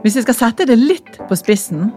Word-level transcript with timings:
Hvis 0.00 0.14
vi 0.16 0.22
skal 0.24 0.36
sette 0.36 0.64
det 0.64 0.78
litt 0.80 1.18
på 1.28 1.36
spissen, 1.36 1.90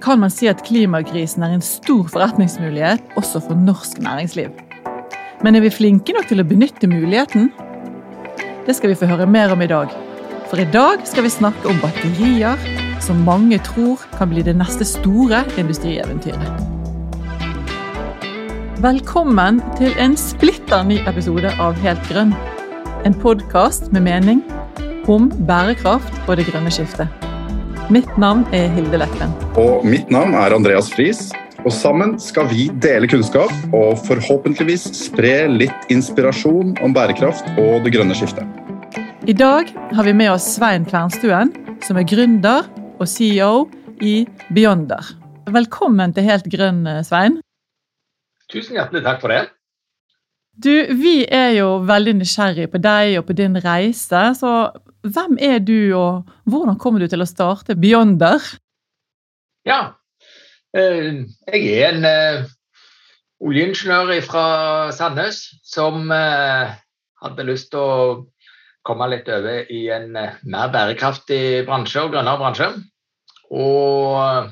kan 0.00 0.22
man 0.22 0.30
si 0.32 0.46
at 0.48 0.62
klimakrisen 0.64 1.44
er 1.44 1.52
en 1.52 1.64
stor 1.64 2.06
forretningsmulighet 2.08 3.18
også 3.20 3.42
for 3.44 3.58
norsk 3.66 4.00
næringsliv. 4.00 4.48
Men 5.44 5.58
er 5.58 5.60
vi 5.60 5.74
flinke 5.74 6.14
nok 6.16 6.30
til 6.30 6.40
å 6.40 6.46
benytte 6.48 6.88
muligheten? 6.88 7.50
Det 8.64 8.72
skal 8.78 8.94
vi 8.94 8.96
få 8.96 9.10
høre 9.10 9.26
mer 9.28 9.52
om 9.52 9.60
i 9.60 9.68
dag. 9.68 9.92
For 10.48 10.62
i 10.62 10.68
dag 10.72 11.04
skal 11.08 11.26
vi 11.26 11.34
snakke 11.34 11.68
om 11.68 11.82
batterier, 11.84 12.56
som 13.04 13.20
mange 13.28 13.60
tror 13.66 14.00
kan 14.16 14.32
bli 14.32 14.46
det 14.46 14.56
neste 14.56 14.88
store 14.88 15.42
industrieventyret. 15.60 16.64
Velkommen 18.80 19.60
til 19.76 19.92
en 20.00 20.16
splitter 20.16 20.88
ny 20.88 21.02
episode 21.04 21.52
av 21.60 21.76
Helt 21.84 22.08
grønn. 22.08 22.32
En 23.04 23.20
podkast 23.20 23.92
med 23.92 24.08
mening 24.08 24.40
om 25.10 25.28
bærekraft 25.46 26.14
og 26.28 26.36
det 26.38 26.46
grønne 26.46 26.70
skiftet. 26.70 27.10
Mitt 27.92 28.10
navn 28.20 28.44
er 28.54 28.68
Hilde 28.72 29.00
Lekven. 29.00 29.32
Og 29.58 29.86
mitt 29.86 30.10
navn 30.12 30.36
er 30.38 30.54
Andreas 30.54 30.90
Friis. 30.92 31.30
Og 31.62 31.70
sammen 31.74 32.16
skal 32.18 32.48
vi 32.50 32.66
dele 32.82 33.06
kunnskap 33.10 33.52
og 33.74 33.98
forhåpentligvis 34.06 34.88
spre 34.98 35.46
litt 35.50 35.92
inspirasjon 35.94 36.74
om 36.82 36.94
bærekraft 36.94 37.46
og 37.54 37.84
det 37.84 37.92
grønne 37.94 38.16
skiftet. 38.18 38.46
I 39.26 39.34
dag 39.34 39.70
har 39.94 40.06
vi 40.06 40.14
med 40.18 40.32
oss 40.32 40.48
Svein 40.56 40.86
Kvernstuen, 40.88 41.52
som 41.86 41.98
er 41.98 42.06
gründer 42.08 42.66
og 42.98 43.06
CEO 43.06 43.68
i 44.02 44.24
Beyonder. 44.50 45.14
Velkommen 45.50 46.14
til 46.14 46.26
Helt 46.26 46.48
grønn, 46.50 46.82
Svein. 47.06 47.38
Tusen 48.50 48.78
hjertelig 48.78 49.04
takk 49.06 49.22
for 49.22 49.34
det. 49.34 49.44
Du, 50.52 50.72
Vi 50.94 51.22
er 51.32 51.54
jo 51.56 51.78
veldig 51.88 52.18
nysgjerrig 52.18 52.68
på 52.72 52.80
deg 52.82 53.18
og 53.20 53.28
på 53.30 53.36
din 53.36 53.56
reise. 53.56 54.24
Så 54.36 54.50
hvem 55.02 55.38
er 55.42 55.58
du, 55.62 55.92
og 55.98 56.28
hvordan 56.46 56.78
kommer 56.78 57.02
du 57.02 57.08
til 57.10 57.24
å 57.24 57.28
starte 57.28 57.76
Beyonder? 57.78 58.42
Ja, 59.66 59.94
eh, 60.76 61.22
jeg 61.52 61.66
er 61.74 61.90
en 61.92 62.06
eh, 62.08 62.46
oljeingeniør 63.42 64.14
fra 64.26 64.46
Sandnes 64.94 65.44
som 65.66 66.10
eh, 66.14 66.72
hadde 67.22 67.48
lyst 67.48 67.72
til 67.74 67.82
å 67.82 67.98
komme 68.86 69.06
litt 69.12 69.28
over 69.30 69.68
i 69.70 69.84
en 69.94 70.10
mer 70.14 70.72
bærekraftig 70.74 71.62
bransje 71.68 72.02
og 72.02 72.14
grønnere 72.14 72.40
bransje. 72.40 72.72
Og 73.52 74.50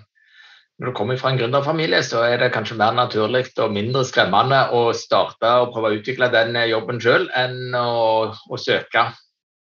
når 0.81 0.93
du 0.93 0.97
kommer 0.97 1.19
fra 1.21 1.33
en 1.33 1.41
gründerfamilie, 1.41 1.99
så 2.07 2.23
er 2.25 2.39
det 2.41 2.53
kanskje 2.55 2.79
mer 2.81 2.95
naturlig 2.97 3.43
og 3.61 3.75
mindre 3.75 4.01
skremmende 4.09 4.63
å 4.73 4.95
starte 4.97 5.51
og 5.61 5.75
prøve 5.75 5.91
å 5.91 5.99
utvikle 5.99 6.31
den 6.33 6.57
jobben 6.71 7.03
sjøl 7.03 7.27
enn 7.37 7.75
å, 7.77 8.31
å, 8.33 8.61
søke. 8.61 9.11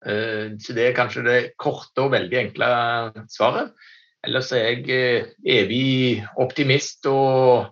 Eh, 0.06 0.53
så 0.62 0.76
det 0.78 0.90
er 0.90 0.98
kanskje 0.98 1.26
det 1.26 1.38
korte 1.59 2.06
og 2.06 2.14
veldig 2.14 2.42
enkle 2.44 2.67
svaret. 3.31 3.73
Ellers 4.26 4.52
er 4.56 4.70
jeg 4.70 4.86
eh, 4.94 5.31
evig 5.58 6.22
optimist 6.42 7.08
og 7.09 7.72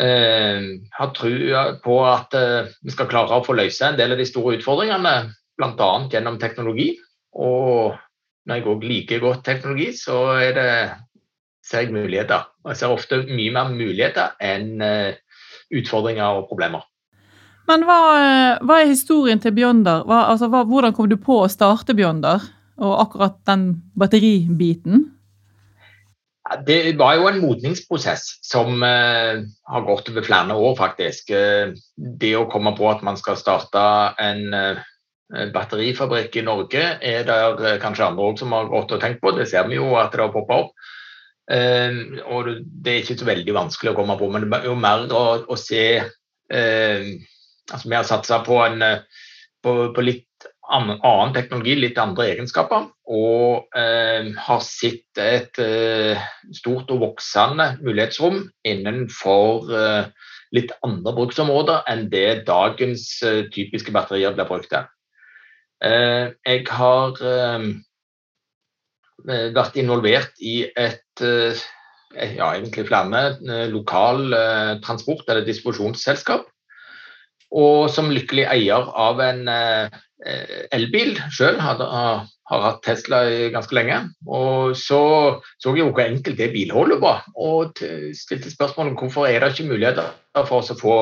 eh, 0.00 0.68
har 0.98 1.14
trua 1.16 1.64
på 1.82 1.98
at 2.06 2.38
vi 2.82 2.94
skal 2.94 3.10
klare 3.10 3.40
å 3.40 3.46
få 3.46 3.56
løse 3.58 3.88
en 3.88 3.98
del 3.98 4.14
av 4.14 4.22
de 4.22 4.28
store 4.28 4.58
utfordringene, 4.58 5.16
bl.a. 5.58 5.90
gjennom 6.12 6.38
teknologi. 6.42 6.92
Og 7.34 7.98
når 8.46 8.60
jeg 8.60 8.70
òg 8.70 8.86
liker 8.86 9.24
godt 9.24 9.44
teknologi, 9.46 9.90
så 9.96 10.36
det 10.54 10.70
ser 11.64 11.86
jeg 11.86 11.94
muligheter. 11.96 12.50
Og 12.62 12.74
jeg 12.74 12.82
ser 12.82 12.94
ofte 12.94 13.22
mye 13.24 13.54
mer 13.54 13.72
muligheter 13.72 14.36
enn 14.44 14.76
utfordringer 15.74 16.42
og 16.42 16.50
problemer. 16.50 16.84
Men 17.70 17.84
hva, 17.88 17.98
eh, 18.20 18.60
hva 18.64 18.80
er 18.82 18.92
historien 18.92 19.40
til 19.40 19.54
Beyonder? 19.56 20.04
Hva, 20.08 20.26
altså, 20.34 20.50
hva, 20.52 20.64
hvordan 20.68 20.94
kom 20.96 21.08
du 21.08 21.16
på 21.20 21.40
å 21.42 21.50
starte 21.52 21.96
Beyonder, 21.96 22.44
og 22.84 22.94
akkurat 23.06 23.38
den 23.48 23.68
batteribiten? 23.96 25.06
Det 26.68 26.92
var 27.00 27.14
jo 27.16 27.28
en 27.30 27.40
modningsprosess 27.40 28.26
som 28.44 28.82
uh, 28.84 29.40
har 29.72 29.84
gått 29.86 30.10
over 30.12 30.26
flere 30.26 30.52
år, 30.52 30.74
faktisk. 30.76 31.32
Uh, 31.32 31.72
det 31.96 32.34
å 32.36 32.48
komme 32.52 32.74
på 32.76 32.90
at 32.90 33.00
man 33.06 33.16
skal 33.16 33.38
starte 33.40 33.84
en 34.20 34.52
uh, 34.52 34.82
batterifabrikk 35.54 36.36
i 36.36 36.44
Norge, 36.44 36.82
er 37.00 37.24
det 37.24 37.78
kanskje 37.82 38.10
andre 38.10 38.28
òg 38.28 38.42
som 38.42 38.52
har 38.52 38.68
gått 38.68 38.92
og 38.92 39.00
tenkt 39.00 39.24
på. 39.24 39.32
Det 39.38 39.48
ser 39.48 39.70
vi 39.70 39.80
jo 39.80 39.94
at 39.96 40.12
det 40.12 40.20
har 40.20 40.34
poppa 40.36 40.66
opp. 40.66 40.90
Uh, 41.48 42.20
og 42.28 42.52
det 42.60 42.92
er 42.92 43.00
ikke 43.00 43.16
så 43.22 43.30
veldig 43.32 43.56
vanskelig 43.56 43.94
å 43.94 43.98
komme 44.02 44.18
på, 44.20 44.28
men 44.28 44.44
det 44.44 44.60
er 44.60 44.68
jo 44.68 44.76
mer 44.76 45.08
å, 45.16 45.24
å 45.48 45.58
se 45.60 45.86
altså 47.72 47.88
Vi 47.88 47.96
har 47.96 48.08
satsa 48.08 48.40
på, 48.44 48.58
på, 49.64 49.74
på, 49.94 50.04
litt 50.04 50.48
annen, 50.64 50.98
annen, 51.04 51.34
teknologi, 51.36 51.76
litt 51.78 52.00
andre 52.00 52.30
egenskaper, 52.32 52.88
og 53.12 53.76
eh, 53.78 54.32
har 54.46 54.64
sett 54.64 55.20
et 55.20 55.60
stort 56.56 56.92
og 56.94 57.02
voksende 57.04 57.74
mulighetsrom 57.84 58.42
innenfor 58.66 59.70
litt 60.54 60.72
andre 60.86 61.12
bruksområder 61.16 61.84
enn 61.90 62.06
det 62.12 62.44
dagens 62.48 63.08
typiske 63.54 63.92
batterier 63.94 64.36
blir 64.36 64.48
brukt 64.48 64.70
til. 64.70 64.86
jeg 65.84 66.66
har 66.70 67.18
Eh, 69.24 69.48
vært 69.56 69.78
involvert 69.80 70.40
i 70.44 70.66
et 70.76 71.22
eh, 71.24 71.60
ja, 72.36 72.50
egentlig 72.50 72.84
flere 72.90 73.22
eh, 73.40 73.68
lokal 73.72 74.26
transport- 74.84 75.28
eller 75.30 75.46
distribusjonsselskap. 75.46 76.44
Og 77.54 77.90
som 77.92 78.10
lykkelig 78.10 78.48
eier 78.50 78.88
av 78.98 79.20
en 79.22 79.44
elbil 80.74 81.18
sjøl, 81.34 81.58
har, 81.60 81.82
hatt 82.50 82.80
Tesla 82.84 83.20
ganske 83.52 83.76
lenge. 83.76 84.00
Og 84.26 84.74
så 84.78 85.00
så 85.62 85.74
jeg 85.74 85.84
jo 85.84 85.92
hvor 85.92 86.02
enkelt 86.04 86.40
det 86.40 86.50
bilholdet 86.54 86.98
var, 87.04 87.22
og 87.36 87.78
stilte 88.16 88.50
spørsmål 88.52 88.90
om 88.90 88.98
hvorfor 88.98 89.28
er 89.28 89.40
det 89.44 89.52
ikke 89.54 89.70
muligheter 89.70 90.10
for 90.40 90.58
oss 90.62 90.72
å 90.74 90.78
få 90.80 90.96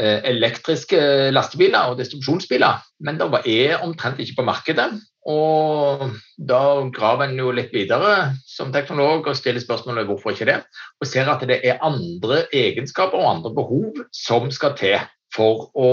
elektriske 0.00 1.30
lastebiler 1.34 1.90
og 1.90 1.98
distribusjonsbiler. 2.00 2.82
Men 3.04 3.18
det 3.20 3.30
er 3.50 3.84
omtrent 3.84 4.20
ikke 4.22 4.40
på 4.40 4.46
markedet. 4.48 4.90
Og 5.28 6.06
da 6.48 6.60
graver 6.94 7.28
en 7.28 7.38
jo 7.38 7.50
litt 7.52 7.74
videre 7.74 8.32
som 8.48 8.72
teknolog 8.72 9.28
og 9.28 9.36
stiller 9.36 9.60
spørsmålet 9.60 10.08
hvorfor 10.08 10.32
ikke 10.32 10.48
det, 10.48 10.60
og 11.00 11.08
ser 11.08 11.28
at 11.28 11.44
det 11.48 11.60
er 11.60 11.82
andre 11.84 12.46
egenskaper 12.56 13.20
og 13.20 13.32
andre 13.34 13.52
behov 13.56 14.00
som 14.16 14.48
skal 14.54 14.72
til 14.80 14.96
for 15.34 15.68
å 15.78 15.90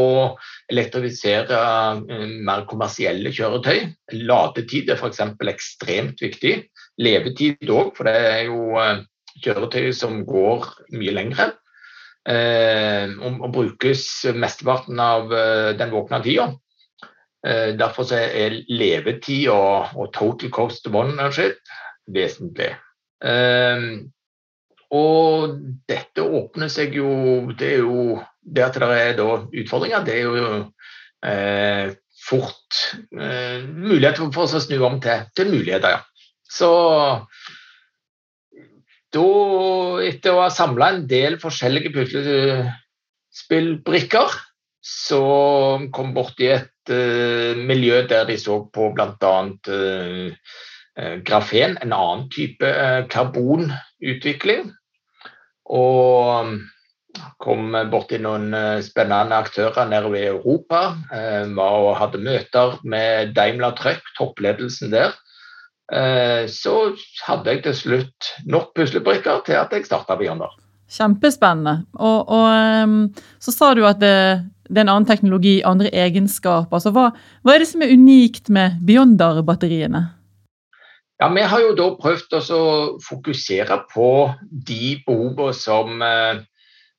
elektrifisere 0.72 1.60
eh, 2.10 2.26
mer 2.46 2.66
kommersielle 2.70 3.32
kjøretøy. 3.34 3.86
Ladetid 4.28 4.92
er 4.92 5.00
f.eks. 5.00 5.22
ekstremt 5.54 6.24
viktig. 6.24 6.58
Levetid 7.04 7.70
òg, 7.70 7.94
for 7.98 8.10
det 8.10 8.16
er 8.18 8.44
jo 8.50 8.78
eh, 8.82 9.04
kjøretøy 9.44 9.92
som 9.96 10.24
går 10.28 10.68
mye 10.98 11.16
lengre. 11.16 11.52
Eh, 12.28 13.14
og, 13.22 13.46
brukes 13.56 14.08
mesteparten 14.36 15.00
av 15.00 15.32
den 15.80 15.94
våkne 15.94 16.24
tida. 16.26 16.52
Derfor 17.48 18.10
er 18.18 18.58
levetid 18.68 19.46
og, 19.54 19.94
total 20.12 20.50
cost 20.52 20.88
of 20.90 20.98
ownership 21.00 21.62
vesentlig. 22.12 22.74
Og 24.98 25.56
dette 25.90 26.24
åpner 26.24 26.72
seg 26.72 26.96
jo 26.96 27.10
Det 27.60 27.72
er 27.76 27.82
jo 27.84 28.20
det 28.48 28.64
at 28.64 28.80
det 28.80 28.88
er 28.96 29.20
utfordringer, 29.62 30.06
det 30.08 30.14
er 30.16 30.24
jo 30.24 30.32
eh, 31.26 31.88
fort 32.28 32.96
eh, 33.12 33.60
mulighet 33.68 34.18
for 34.34 34.44
å 34.46 34.60
snu 34.64 34.78
om 34.86 35.02
til, 35.04 35.20
til 35.36 35.48
muligheter, 35.52 35.90
ja. 35.98 36.02
Så 36.48 36.70
da, 39.14 39.26
etter 40.08 40.32
å 40.34 40.42
ha 40.46 40.50
samla 40.54 40.86
en 40.94 41.08
del 41.10 41.34
forskjellige 41.42 41.94
puslespillbrikker, 41.96 44.28
så 44.88 45.22
kom 45.92 46.14
borti 46.16 46.48
et 46.54 46.90
eh, 46.94 47.56
miljø 47.60 48.08
der 48.08 48.26
de 48.30 48.38
så 48.40 48.70
på 48.74 48.92
bl.a. 48.96 49.36
Eh, 49.74 50.28
uh, 50.98 51.16
grafen, 51.28 51.78
en 51.84 51.94
annen 51.94 52.30
type 52.34 52.66
uh, 52.66 53.08
karbonutvikling. 53.12 54.64
Og 55.68 56.48
kom 57.44 57.76
borti 57.92 58.20
noen 58.22 58.52
spennende 58.86 59.38
aktører 59.38 59.88
nede 59.90 60.12
i 60.18 60.28
Europa. 60.30 60.96
var 61.56 61.80
og 61.84 61.98
hadde 62.02 62.24
møter 62.24 62.78
med 62.84 63.34
Daimler 63.36 63.76
Truck, 63.78 64.04
toppledelsen 64.18 64.92
der. 64.92 65.16
Så 66.52 66.76
hadde 67.28 67.50
jeg 67.50 67.64
til 67.64 67.76
slutt 67.76 68.32
nok 68.46 68.74
puslebrikker 68.76 69.44
til 69.46 69.60
at 69.60 69.72
jeg 69.72 69.86
starta 69.88 70.18
Beyonder. 70.20 70.52
Kjempespennende. 70.88 71.84
Og, 72.00 72.30
og, 72.32 73.12
så 73.44 73.52
sa 73.52 73.74
du 73.76 73.84
at 73.88 74.00
det, 74.00 74.44
det 74.70 74.82
er 74.82 74.86
en 74.86 74.94
annen 74.94 75.08
teknologi, 75.08 75.60
andre 75.68 75.92
egenskaper. 75.92 76.80
Altså, 76.80 76.94
hva, 76.96 77.10
hva 77.44 77.56
er 77.56 77.64
det 77.64 77.70
som 77.72 77.84
er 77.84 77.92
unikt 77.92 78.52
med 78.54 78.80
Beyonder-batteriene? 78.88 80.04
Ja, 81.20 81.32
Vi 81.34 81.42
har 81.42 81.64
jo 81.64 81.74
da 81.76 81.88
prøvd 81.98 82.36
å 82.38 82.62
fokusere 83.04 83.82
på 83.94 84.10
de 84.52 85.00
behovene 85.08 85.56
som 85.58 86.04
eh, 86.06 86.44
Eh, 86.48 86.57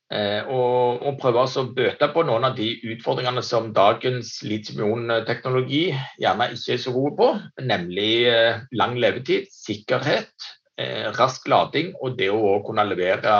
og, 0.08 1.02
og 1.04 1.18
prøve 1.20 1.44
å 1.44 1.64
bøte 1.76 2.08
på 2.14 2.24
noen 2.24 2.46
av 2.48 2.56
de 2.56 2.70
utfordringene 2.94 3.42
som 3.44 3.72
dagens 3.76 4.38
litium-ion-teknologi 4.40 5.90
gjerne 6.22 6.46
ikke 6.54 6.74
er 6.74 6.80
så 6.80 6.94
gode 6.94 7.12
på, 7.18 7.28
nemlig 7.60 8.12
eh, 8.30 8.62
lang 8.80 8.96
levetid, 8.96 9.50
sikkerhet, 9.52 10.32
eh, 10.80 11.10
rask 11.18 11.44
lading 11.52 11.92
og 12.00 12.16
det 12.20 12.30
å 12.32 12.56
kunne 12.64 12.88
levere 12.88 13.38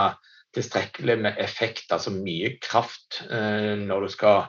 tilstrekkelig 0.57 1.19
med 1.25 1.41
effekt, 1.41 1.87
altså 1.93 2.13
mye 2.13 2.55
kraft 2.65 3.21
når 3.29 4.07
du 4.07 4.09
skal 4.11 4.47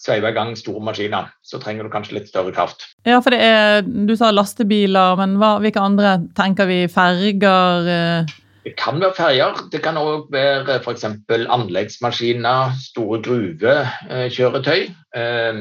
sveive 0.00 0.30
i 0.30 0.36
gang 0.36 0.52
store 0.58 0.82
maskiner. 0.84 1.32
Så 1.44 1.58
trenger 1.62 1.86
du 1.86 1.92
kanskje 1.92 2.18
litt 2.18 2.30
større 2.30 2.54
kraft. 2.54 2.86
Ja, 3.06 3.18
for 3.24 3.34
er, 3.34 3.82
Du 3.82 4.14
sa 4.18 4.30
lastebiler, 4.30 5.18
men 5.20 5.36
hva, 5.40 5.56
hvilke 5.62 5.82
andre 5.82 6.16
tenker 6.38 6.70
vi? 6.70 6.84
Ferger? 6.92 8.24
Det 8.64 8.72
kan 8.80 9.00
være 9.00 9.16
ferger. 9.16 9.58
Det 9.72 9.82
kan 9.84 9.98
òg 10.00 10.30
være 10.32 10.78
f.eks. 10.80 11.04
anleggsmaskiner, 11.28 12.72
store 12.80 13.20
gruvekjøretøy. 13.26 14.86
Eh, 15.20 15.58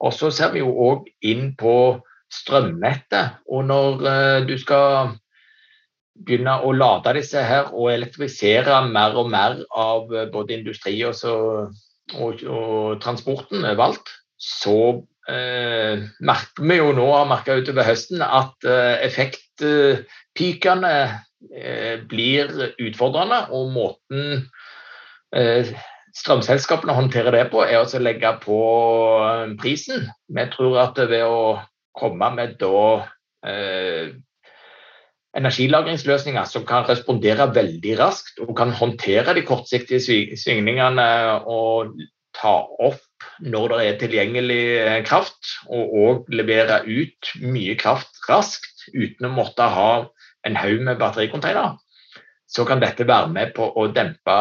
og 0.00 0.14
så 0.14 0.30
ser 0.30 0.52
vi 0.54 0.62
jo 0.62 0.70
òg 0.70 1.08
inn 1.26 1.50
på 1.58 1.74
strømnettet. 2.30 3.42
Og 3.50 3.66
når 3.66 4.06
eh, 4.06 4.38
du 4.46 4.54
skal 4.62 5.16
begynne 6.20 6.58
å 6.62 6.72
lade 6.76 7.16
disse 7.18 7.42
her 7.42 7.72
og 7.72 7.90
elektrifisere 7.94 8.82
mer 8.88 9.16
og 9.18 9.30
mer 9.32 9.60
av 9.74 10.12
eh, 10.14 10.28
både 10.32 10.58
industri 10.58 10.94
og, 11.08 11.16
så, 11.18 11.34
og, 12.14 12.44
og 12.44 13.00
transporten 13.02 13.64
overalt, 13.64 14.12
så 14.40 15.02
eh, 15.28 16.06
merker 16.22 16.68
vi 16.70 16.78
jo 16.78 16.92
nå, 16.96 17.08
har 17.16 17.28
merka 17.30 17.58
utover 17.58 17.88
høsten, 17.88 18.22
at 18.22 18.68
eh, 18.68 19.02
effektpikene 19.08 20.94
blir 22.10 22.50
utfordrende. 22.78 23.42
Og 23.56 23.70
måten 23.72 24.50
eh, 25.36 25.70
strømselskapene 26.16 26.96
håndterer 26.96 27.36
det 27.36 27.46
på, 27.52 27.62
er 27.64 27.82
å 27.82 28.02
legge 28.02 28.32
på 28.44 28.60
eh, 29.26 29.54
prisen. 29.60 30.08
Vi 30.28 30.46
tror 30.54 30.80
at 30.86 31.00
ved 31.10 31.26
å 31.26 31.60
komme 31.96 32.30
med 32.36 32.56
da 32.60 32.84
eh, 33.46 34.12
energilagringsløsninger 35.38 36.46
som 36.50 36.64
kan 36.66 36.88
respondere 36.88 37.50
veldig 37.54 37.98
raskt 38.00 38.40
og 38.42 38.56
kan 38.58 38.72
håndtere 38.74 39.36
de 39.36 39.46
kortsiktige 39.46 40.02
svingningene 40.02 41.06
og 41.46 41.94
ta 42.34 42.56
opp 42.82 43.06
når 43.42 43.72
det 43.72 43.84
er 43.84 43.98
tilgjengelig 44.00 44.64
kraft, 45.06 45.38
og 45.70 45.94
òg 46.02 46.34
levere 46.34 46.80
ut 46.86 47.30
mye 47.42 47.76
kraft 47.78 48.20
raskt 48.28 48.86
uten 48.94 49.28
å 49.28 49.32
måtte 49.34 49.66
ha 49.70 49.92
en 50.46 50.58
haug 50.58 50.82
med 50.86 51.00
battericontainere, 51.00 51.76
så 52.50 52.64
kan 52.66 52.82
dette 52.82 53.06
være 53.06 53.30
med 53.30 53.52
på 53.54 53.66
å 53.78 53.86
dempe 53.94 54.36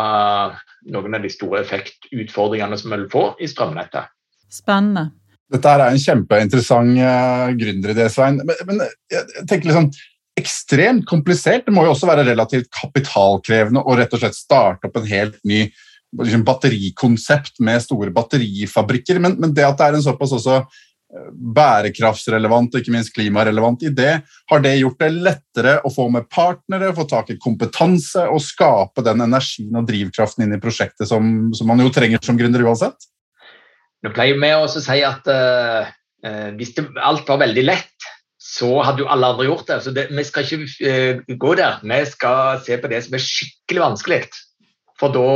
noen 0.90 1.18
av 1.18 1.26
de 1.26 1.32
store 1.32 1.62
effektutfordringene 1.62 2.78
som 2.80 2.96
vi 2.96 3.10
får 3.12 3.44
i 3.44 3.50
strømnettet. 3.52 4.10
Spennende. 4.50 5.12
Dette 5.50 5.74
er 5.74 5.84
en 5.88 6.02
kjempeinteressant 6.02 6.98
uh, 7.02 7.50
gründeridé, 7.58 8.06
Svein. 8.14 8.40
Men, 8.46 8.58
men, 8.70 8.82
jeg 9.10 9.46
tenker 9.50 9.72
liksom, 9.72 9.90
ekstremt 10.40 11.06
komplisert. 11.10 11.66
Det 11.66 11.74
må 11.74 11.86
jo 11.86 11.94
også 11.94 12.10
være 12.10 12.28
relativt 12.28 12.70
kapitalkrevende 12.74 13.82
å 13.82 13.98
rett 13.98 14.14
og 14.14 14.22
slett 14.22 14.38
starte 14.38 14.90
opp 14.90 15.00
en 15.00 15.10
helt 15.10 15.40
ny 15.50 15.64
liksom, 16.22 16.46
batterikonsept 16.48 17.60
med 17.66 17.82
store 17.86 18.14
batterifabrikker. 18.14 19.22
Men, 19.22 19.40
men, 19.42 19.56
det 19.58 19.66
at 19.66 19.82
det 19.82 19.90
er 19.90 20.00
en 20.00 20.06
såpass 20.06 20.38
også 20.38 20.62
bærekraftsrelevant 21.10 22.76
og 22.76 22.82
ikke 22.82 22.94
minst 22.94 23.14
klimarelevant 23.16 23.82
idé, 23.88 24.20
har 24.52 24.62
det 24.62 24.76
gjort 24.78 25.00
det 25.02 25.10
lettere 25.16 25.76
å 25.86 25.92
få 25.94 26.06
med 26.14 26.28
partnere, 26.30 26.92
få 26.94 27.08
tak 27.10 27.32
i 27.34 27.40
kompetanse 27.42 28.28
og 28.30 28.44
skape 28.46 29.04
den 29.06 29.26
energien 29.26 29.80
og 29.80 29.88
drivkraften 29.90 30.46
inn 30.46 30.54
i 30.58 30.62
prosjektet 30.62 31.10
som, 31.10 31.50
som 31.58 31.70
man 31.72 31.82
jo 31.82 31.90
trenger 31.94 32.22
som 32.26 32.38
gründer 32.38 32.66
uansett? 32.66 33.10
Nå 34.06 34.14
pleier 34.16 34.38
vi 34.40 34.52
å 34.56 34.68
si 34.70 35.00
at 35.04 35.26
uh, 35.34 35.90
hvis 36.60 36.76
det, 36.78 36.86
alt 37.04 37.28
var 37.28 37.42
veldig 37.42 37.66
lett, 37.66 38.10
så 38.40 38.70
hadde 38.86 39.04
jo 39.04 39.10
alle 39.12 39.34
andre 39.34 39.50
gjort 39.50 39.66
det. 39.68 39.80
Så 39.84 39.92
det, 39.96 40.06
vi 40.14 40.28
skal 40.28 40.46
ikke 40.46 40.62
uh, 40.86 41.34
gå 41.42 41.56
der. 41.60 41.82
Vi 41.82 42.00
skal 42.14 42.62
se 42.64 42.78
på 42.80 42.92
det 42.92 43.02
som 43.08 43.18
er 43.18 43.26
skikkelig 43.26 43.84
vanskelig. 43.88 44.22
For 45.00 45.16
da 45.16 45.28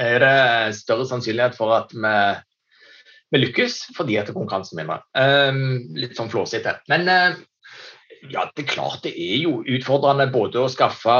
er 0.00 0.22
det 0.24 0.76
større 0.80 1.06
sannsynlighet 1.08 1.56
for 1.56 1.76
at 1.76 1.94
vi 1.94 2.18
vi 3.32 3.42
lykkes 3.42 3.78
fordi 3.96 4.18
at 4.20 4.32
konkurransen 4.34 4.80
vinner. 4.80 5.04
Um, 5.16 5.94
litt 5.98 6.16
sånn 6.18 6.30
flåsete. 6.32 6.78
Men 6.90 7.08
uh, 7.10 7.38
ja, 8.32 8.46
det 8.54 8.64
er 8.64 8.70
klart 8.72 9.04
det 9.04 9.14
er 9.14 9.36
jo 9.44 9.60
utfordrende 9.62 10.28
både 10.32 10.62
å 10.62 10.70
skaffe 10.72 11.16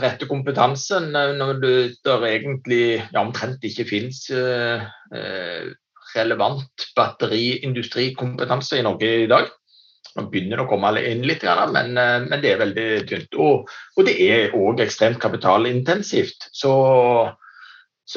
rette 0.00 0.28
kompetanse 0.30 1.00
når 1.10 1.56
det 1.62 1.76
der 2.06 2.26
egentlig 2.28 2.84
ja, 3.00 3.22
omtrent 3.22 3.64
ikke 3.66 3.88
finnes 3.88 4.26
uh, 4.30 4.84
relevant 6.14 6.90
batteriindustrikompetanse 6.98 8.78
i 8.78 8.84
Norge 8.86 9.10
i 9.24 9.30
dag. 9.30 9.50
Nå 10.16 10.26
begynner 10.26 10.58
det 10.58 10.64
å 10.64 10.70
komme 10.70 10.90
inn 11.06 11.22
litt, 11.22 11.44
men, 11.70 11.92
men 11.94 12.40
det 12.42 12.50
er 12.50 12.62
veldig 12.64 12.86
tynt. 13.06 13.36
Og, 13.38 13.68
og 13.94 14.08
det 14.08 14.16
er 14.24 14.56
òg 14.58 14.82
ekstremt 14.82 15.20
kapitalintensivt. 15.22 16.48
Så 16.50 16.72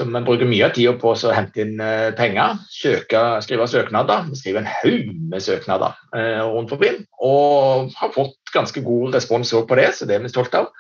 vi 0.02 0.22
bruker 0.26 0.50
mye 0.50 0.66
av 0.66 0.74
tida 0.74 0.94
på 0.98 1.12
å 1.14 1.34
hente 1.36 1.62
inn 1.62 1.82
eh, 1.84 2.14
penger, 2.18 2.58
søke, 2.74 3.22
skrive 3.46 3.68
søknader. 3.70 4.26
Vi 4.32 4.40
skriver 4.40 4.64
en 4.64 4.72
haug 4.72 5.12
med 5.30 5.44
søknader 5.46 5.94
eh, 6.18 6.42
rundt 6.50 6.74
forbi, 6.74 6.96
og 7.22 7.94
har 8.00 8.14
fått 8.16 8.54
ganske 8.56 8.82
god 8.86 9.14
respons 9.18 9.54
på 9.54 9.78
det, 9.78 9.92
så 9.94 10.10
det 10.10 10.18
er 10.18 10.26
vi 10.26 10.34
stolte 10.34 10.64
av. 10.64 10.72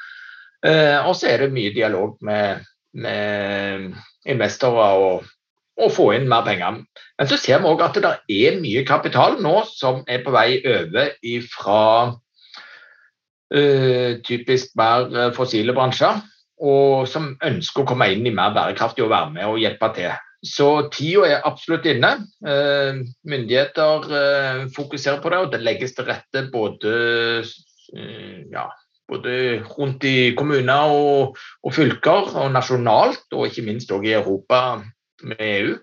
Eh, 0.65 0.98
og 1.06 1.13
så 1.19 1.30
er 1.30 1.44
det 1.44 1.54
mye 1.54 1.75
dialog 1.75 2.18
med, 2.25 2.65
med 2.98 3.94
investorer 4.25 5.06
og, 5.06 5.30
og, 5.77 5.94
få 5.94 6.09
inn 6.18 6.25
mer 6.31 6.48
penger. 6.48 6.81
Men 7.19 7.30
så 7.30 7.38
ser 7.38 7.62
vi 7.62 7.69
òg 7.69 7.86
at 7.86 8.01
det 8.01 8.16
er 8.33 8.59
mye 8.63 8.86
kapital 8.88 9.38
nå 9.45 9.59
som 9.69 10.01
er 10.09 10.25
på 10.25 10.33
vei 10.33 10.57
over 10.57 11.13
fra 11.54 11.81
eh, 13.54 14.21
typisk 14.25 14.74
mer 14.80 15.36
fossile 15.38 15.75
bransjer 15.77 16.24
og 16.63 17.07
som 17.12 17.33
ønsker 17.44 17.83
å 17.83 17.89
komme 17.89 18.07
inn 18.13 18.27
i 18.27 18.36
mer 18.36 18.54
bærekraftig 18.56 19.04
og 19.04 19.12
være 19.12 19.33
med 19.36 19.50
og 19.50 19.60
hjelpe 19.60 19.89
til. 19.98 20.13
Så 20.44 20.68
tida 20.92 21.27
er 21.27 21.45
absolutt 21.48 21.86
inne. 21.88 22.13
Eh, 22.44 23.00
myndigheter 23.31 24.07
eh, 24.19 24.63
fokuserer 24.75 25.21
på 25.24 25.31
det, 25.31 25.39
og 25.39 25.51
det 25.54 25.62
legges 25.63 25.95
til 25.95 26.07
rette 26.10 26.45
både, 26.51 26.95
eh, 27.95 28.42
ja, 28.51 28.68
både 29.07 29.38
rundt 29.77 30.04
i 30.07 30.33
kommuner 30.36 30.92
og, 30.92 31.39
og, 31.63 31.75
fylker, 31.75 32.33
og 32.44 32.51
nasjonalt, 32.56 33.24
og 33.31 33.48
ikke 33.48 33.63
minst 33.69 33.92
også 33.92 34.09
i 34.09 34.18
Europa 34.19 34.63
med 35.24 35.45
EU, 35.48 35.77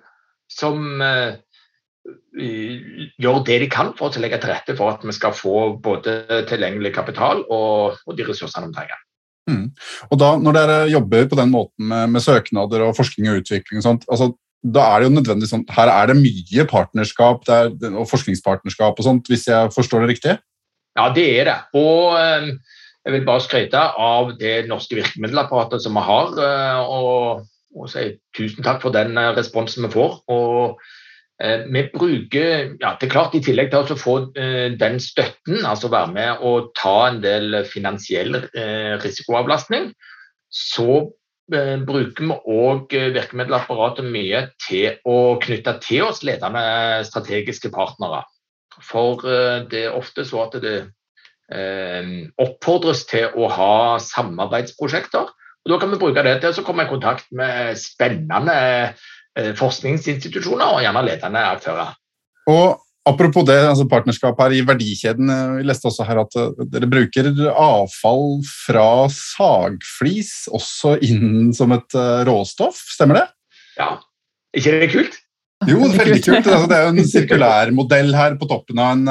som 0.51 0.85
gjør 2.35 3.45
det 3.47 3.59
de 3.63 3.69
kan 3.71 3.93
for 3.97 4.11
å 4.11 4.23
legge 4.23 4.41
til 4.43 4.51
rette 4.51 4.75
for 4.77 4.93
at 4.93 5.05
vi 5.07 5.15
skal 5.15 5.37
få 5.37 5.77
både 5.85 6.43
tilgjengelig 6.51 6.93
kapital 6.97 7.45
og, 7.47 8.01
og 8.05 8.19
de 8.19 8.27
ressursene 8.27 8.69
vi 8.69 8.77
trenger. 8.77 8.99
Mm. 9.49 9.71
Og 10.11 10.21
da, 10.21 10.35
Når 10.39 10.57
dere 10.57 10.77
jobber 10.91 11.29
på 11.31 11.39
den 11.39 11.51
måten 11.53 11.89
med, 11.91 12.11
med 12.15 12.25
søknader 12.25 12.85
og 12.87 12.97
forskning 12.99 13.31
og 13.31 13.41
utvikling, 13.43 13.81
og 13.81 13.87
sånt, 13.87 14.07
altså, 14.11 14.33
da 14.61 14.85
er 14.85 15.01
det 15.01 15.09
jo 15.09 15.15
nødvendig 15.17 15.49
sånn, 15.49 15.65
Her 15.73 15.89
er 15.89 16.11
det 16.11 16.19
mye 16.21 16.67
partnerskap 16.69 17.49
er, 17.49 17.73
og 17.95 18.09
forskningspartnerskap 18.11 18.99
og 18.99 19.07
sånt, 19.07 19.31
hvis 19.33 19.49
jeg 19.49 19.73
forstår 19.75 20.05
det 20.05 20.13
riktig? 20.15 20.37
Ja, 20.99 21.09
det 21.15 21.27
er 21.41 21.49
det. 21.49 21.59
Og 21.81 22.19
øh, 22.21 22.51
jeg 23.07 23.15
vil 23.15 23.27
bare 23.27 23.45
skryte 23.45 23.85
av 23.97 24.35
det 24.41 24.67
norske 24.69 24.99
virkemiddelapparatet 24.99 25.83
som 25.83 25.97
vi 25.97 26.05
har. 26.05 26.35
Øh, 26.47 26.81
og, 26.93 27.45
og 27.77 27.93
si 27.93 28.11
tusen 28.37 28.67
takk 28.67 28.83
for 28.85 28.93
den 28.93 29.17
øh, 29.17 29.33
responsen 29.39 29.87
vi 29.87 29.95
får. 29.95 30.19
og 30.29 30.81
Eh, 30.81 31.00
vi 31.41 31.85
bruker 31.93 32.75
ja, 32.81 32.93
det 33.01 33.07
er 33.07 33.13
klart 33.13 33.35
I 33.37 33.41
tillegg 33.45 33.71
til 33.73 33.95
å 33.95 33.99
få 33.99 34.17
eh, 34.37 34.73
den 34.77 34.99
støtten, 35.01 35.63
altså 35.65 35.89
være 35.93 36.13
med 36.13 36.45
og 36.45 36.73
ta 36.77 37.09
en 37.09 37.23
del 37.23 37.63
finansiell 37.69 38.37
eh, 38.37 38.99
risikoavlastning, 39.01 39.91
så 40.51 41.07
bruker 41.51 42.23
vi 42.29 42.35
òg 42.47 42.93
virkemiddelapparatet 43.17 44.07
mye 44.07 44.45
til 44.63 45.01
å 45.03 45.35
knytte 45.43 45.73
til 45.83 46.05
oss 46.07 46.21
ledende 46.23 46.63
strategiske 47.09 47.73
partnere. 47.75 48.21
For 48.87 49.19
det 49.67 49.81
er 49.89 49.97
ofte 49.99 50.23
så 50.29 50.45
at 50.45 50.55
det 50.63 50.77
oppfordres 52.39 53.03
til 53.11 53.35
å 53.35 53.51
ha 53.51 53.75
samarbeidsprosjekter. 53.99 55.27
og 55.27 55.75
Da 55.75 55.81
kan 55.83 55.91
vi 55.91 55.99
bruke 56.05 56.23
det 56.23 56.37
til 56.45 56.63
å 56.63 56.67
komme 56.69 56.87
i 56.87 56.93
kontakt 56.93 57.27
med 57.35 57.75
spennende 57.83 58.61
Eh, 58.61 58.95
forskningsinstitusjoner 59.59 60.75
og 60.75 60.81
gjerne 60.83 61.03
ledende 61.07 61.43
aktører. 61.55 61.93
Og 62.51 62.81
Apropos 63.09 63.47
det, 63.49 63.57
altså 63.65 63.87
partnerskap 63.89 64.37
her 64.43 64.53
i 64.53 64.61
verdikjeden. 64.67 65.31
Eh, 65.33 65.55
vi 65.59 65.67
leste 65.71 65.89
også 65.89 66.05
her 66.05 66.21
at 66.21 66.37
eh, 66.37 66.67
dere 66.69 66.89
bruker 66.91 67.31
avfall 67.49 68.43
fra 68.45 69.09
sagflis 69.15 70.35
også 70.53 70.99
inn 71.07 71.51
som 71.57 71.73
et 71.77 71.97
råstoff, 72.29 72.83
stemmer 72.93 73.23
det? 73.23 73.27
Ja, 73.81 73.95
ikke 74.57 74.77
det 74.77 74.91
kult? 74.93 75.19
Jo, 75.69 75.81
det 75.89 76.01
veldig 76.01 76.21
kult. 76.25 76.47
Altså, 76.47 76.69
det 76.69 76.77
er 76.77 76.87
jo 76.87 76.93
en 76.93 77.09
sirkulær 77.09 77.73
modell 77.77 78.15
her 78.17 78.37
på 78.41 78.49
toppen 78.49 78.81
av 78.81 78.95
en 78.97 79.09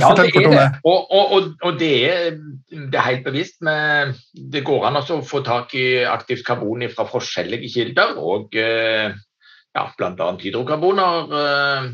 Ja, 0.00 0.12
det 0.18 0.28
er 0.30 0.48
det. 0.50 0.66
Og, 0.84 1.10
og, 1.10 1.32
og, 1.36 1.48
og 1.62 1.78
det, 1.80 1.92
er, 2.08 2.38
det, 2.70 2.94
er, 2.94 3.06
helt 3.06 3.24
bevisst. 3.26 3.60
Men 3.64 4.14
det 4.32 4.64
går 4.66 4.88
an 4.88 5.00
å 5.00 5.20
få 5.26 5.42
tak 5.46 5.74
i 5.78 6.04
aktivt 6.08 6.44
karbon 6.46 6.84
fra 6.92 7.06
forskjellige 7.08 7.70
kilder, 7.74 8.16
og 8.20 8.56
eh, 8.58 9.12
ja, 9.76 9.84
bl.a. 9.98 10.30
hydrokarboner. 10.42 11.36
Eh, 11.42 11.90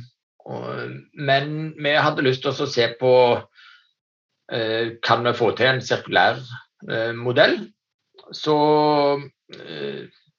men 1.29 1.57
vi 1.77 1.97
hadde 1.99 2.25
lyst 2.25 2.47
til 2.47 2.55
å 2.55 2.71
se 2.71 2.89
på 3.01 3.15
eh, 4.53 4.97
kan 5.05 5.27
vi 5.27 5.37
få 5.37 5.53
til 5.59 5.75
en 5.75 5.85
sirkulær 5.85 6.41
modell. 7.19 7.59
Så 8.33 8.55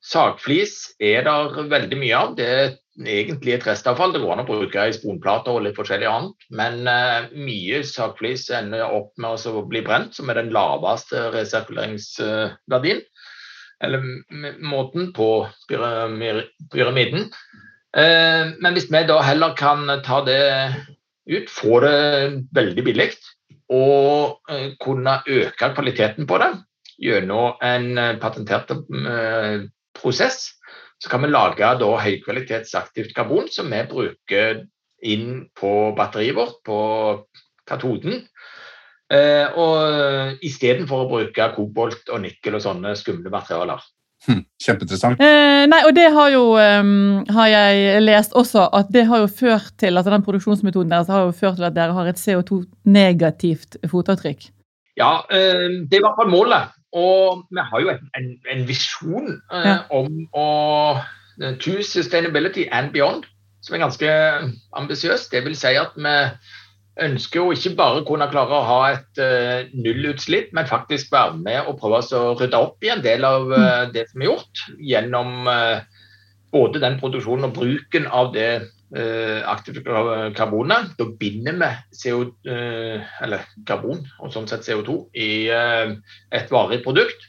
sagflis 0.06 0.96
er 1.03 1.25
det 1.27 1.65
veldig 1.72 1.98
mye 2.00 2.20
av. 2.20 2.36
Det 2.38 2.48
er 2.48 2.70
egentlig 3.06 3.56
et 3.56 3.68
restavfall. 3.68 4.13
Det 4.13 4.22
går 4.24 4.34
an 4.36 4.44
å 4.44 4.48
bruke 4.48 4.86
i 4.88 4.96
sponplater 4.96 5.56
og 5.56 5.65
litt 5.65 5.77
forskjellig 5.79 6.08
annet. 6.10 6.48
Men 6.56 6.82
uh, 6.88 7.29
mye 7.36 7.82
sagflis 7.88 8.50
ender 8.56 8.88
opp 8.88 9.12
med 9.22 9.48
å 9.50 9.63
bli 9.70 9.84
brent, 9.86 10.15
som 10.15 10.29
er 10.32 10.39
den 10.39 10.53
laveste 10.56 11.29
resirkuleringsverdien. 11.36 13.03
Eller 13.79 14.03
måten 14.60 15.12
på 15.15 15.48
pyramiden. 15.70 17.29
Uh, 17.96 18.56
men 18.60 18.75
hvis 18.75 18.89
vi 18.91 19.03
da 19.08 19.20
heller 19.25 19.56
kan 19.60 19.88
ta 20.06 20.24
det 20.27 20.41
ut, 21.29 21.51
få 21.51 21.84
det 21.86 21.98
veldig 22.56 22.88
billig 22.88 23.12
og 23.70 24.39
uh, 24.50 24.72
kunne 24.82 25.20
øke 25.29 25.74
kvaliteten 25.75 26.27
på 26.29 26.39
det 26.41 26.53
gjennom 27.00 27.60
en 27.63 28.18
patentert 28.20 28.74
prosess, 30.00 30.50
så 31.00 31.12
kan 31.12 31.24
vi 31.24 31.32
lage 31.32 31.70
da 31.79 31.91
høykvalitetsaktivt 32.03 33.13
karbon 33.15 33.48
som 33.51 33.72
vi 33.72 33.84
bruker 33.91 34.65
inn 35.06 35.46
på 35.56 35.74
batteriet 35.96 36.36
vårt, 36.36 36.60
på 36.68 36.79
katoden. 37.70 38.25
Eh, 39.10 39.48
og 39.58 40.44
istedenfor 40.46 41.06
å 41.06 41.10
bruke 41.10 41.48
kobolt 41.56 42.12
og 42.13 42.22
nikkel 42.25 42.60
og 42.60 42.65
sånne 42.65 42.94
skumle 43.00 43.32
materialer. 43.34 43.82
Hm, 44.27 44.41
kjempeinteressant. 44.60 45.22
Eh, 45.24 45.63
nei, 45.72 45.79
og 45.88 45.94
det 45.96 46.10
har 46.12 46.29
jo 46.34 46.44
um, 46.60 47.22
har 47.32 47.48
jeg 47.53 48.01
lest 48.03 48.36
også 48.38 48.65
at 48.75 48.89
det 48.91 49.06
har 49.08 49.24
jo 49.24 49.29
ført 49.32 49.72
til 49.79 49.96
altså 49.96 50.12
den 50.12 50.25
produksjonsmetoden 50.25 50.91
deres 50.91 51.10
har 51.10 51.24
jo 51.24 51.36
ført 51.36 51.56
til 51.58 51.70
at 51.70 51.77
dere 51.77 51.96
har 51.96 52.10
et 52.12 52.20
CO2-negativt 52.20 53.79
fotavtrykk. 53.89 54.50
Ja, 55.00 55.24
eh, 55.32 55.79
det 55.88 55.96
er 55.96 56.01
i 56.01 56.03
hvert 56.03 56.20
fall 56.20 56.34
målet. 56.34 56.75
Og 56.98 57.43
vi 57.53 57.65
har 57.72 57.84
jo 57.84 57.91
en, 57.93 58.08
en, 58.17 58.29
en 58.50 58.63
visjon 58.67 59.34
eh, 59.36 59.67
ja. 59.67 59.75
om 59.93 60.24
å 60.34 60.48
eh, 60.98 61.53
To 61.62 61.77
sustainability 61.86 62.65
and 62.72 62.91
beyond, 62.96 63.27
som 63.62 63.75
er 63.75 63.84
ganske 63.84 64.15
ambisiøs. 64.79 65.27
Det 65.31 65.43
vil 65.46 65.55
si 65.55 65.75
at 65.77 65.93
vi 65.96 66.15
ønsker 67.00 67.43
å 67.43 67.53
ikke 67.55 67.75
bare 67.77 68.03
kunne 68.08 68.27
klare 68.31 68.58
å 68.58 68.65
ha 68.67 68.79
et 68.91 69.22
uh, 69.24 69.69
nullutslipp, 69.72 70.50
men 70.55 70.67
faktisk 70.67 71.13
være 71.13 71.38
med 71.39 71.69
og 71.69 71.77
prøve 71.79 72.01
å 72.17 72.34
rydde 72.39 72.60
opp 72.60 72.84
i 72.84 72.91
en 72.91 73.03
del 73.05 73.24
av 73.27 73.48
uh, 73.53 73.86
det 73.93 74.10
som 74.10 74.24
er 74.24 74.31
gjort, 74.31 74.63
gjennom 74.84 75.48
uh, 75.48 75.79
både 76.51 76.81
den 76.84 76.98
produksjonen 77.00 77.48
og 77.48 77.55
bruken 77.55 78.10
av 78.12 78.34
det 78.36 78.50
Eh, 78.89 79.41
aktive 79.46 79.84
karbonet. 80.34 80.96
Da 80.98 81.05
binder 81.05 81.53
vi 81.62 81.69
CO, 81.93 82.24
eh, 82.50 83.41
karbon 83.65 84.01
og 84.17 84.31
sånn 84.34 84.48
sett 84.50 84.65
CO2 84.65 84.96
i 85.13 85.46
eh, 85.53 85.91
et 86.34 86.50
varig 86.50 86.81
produkt 86.84 87.27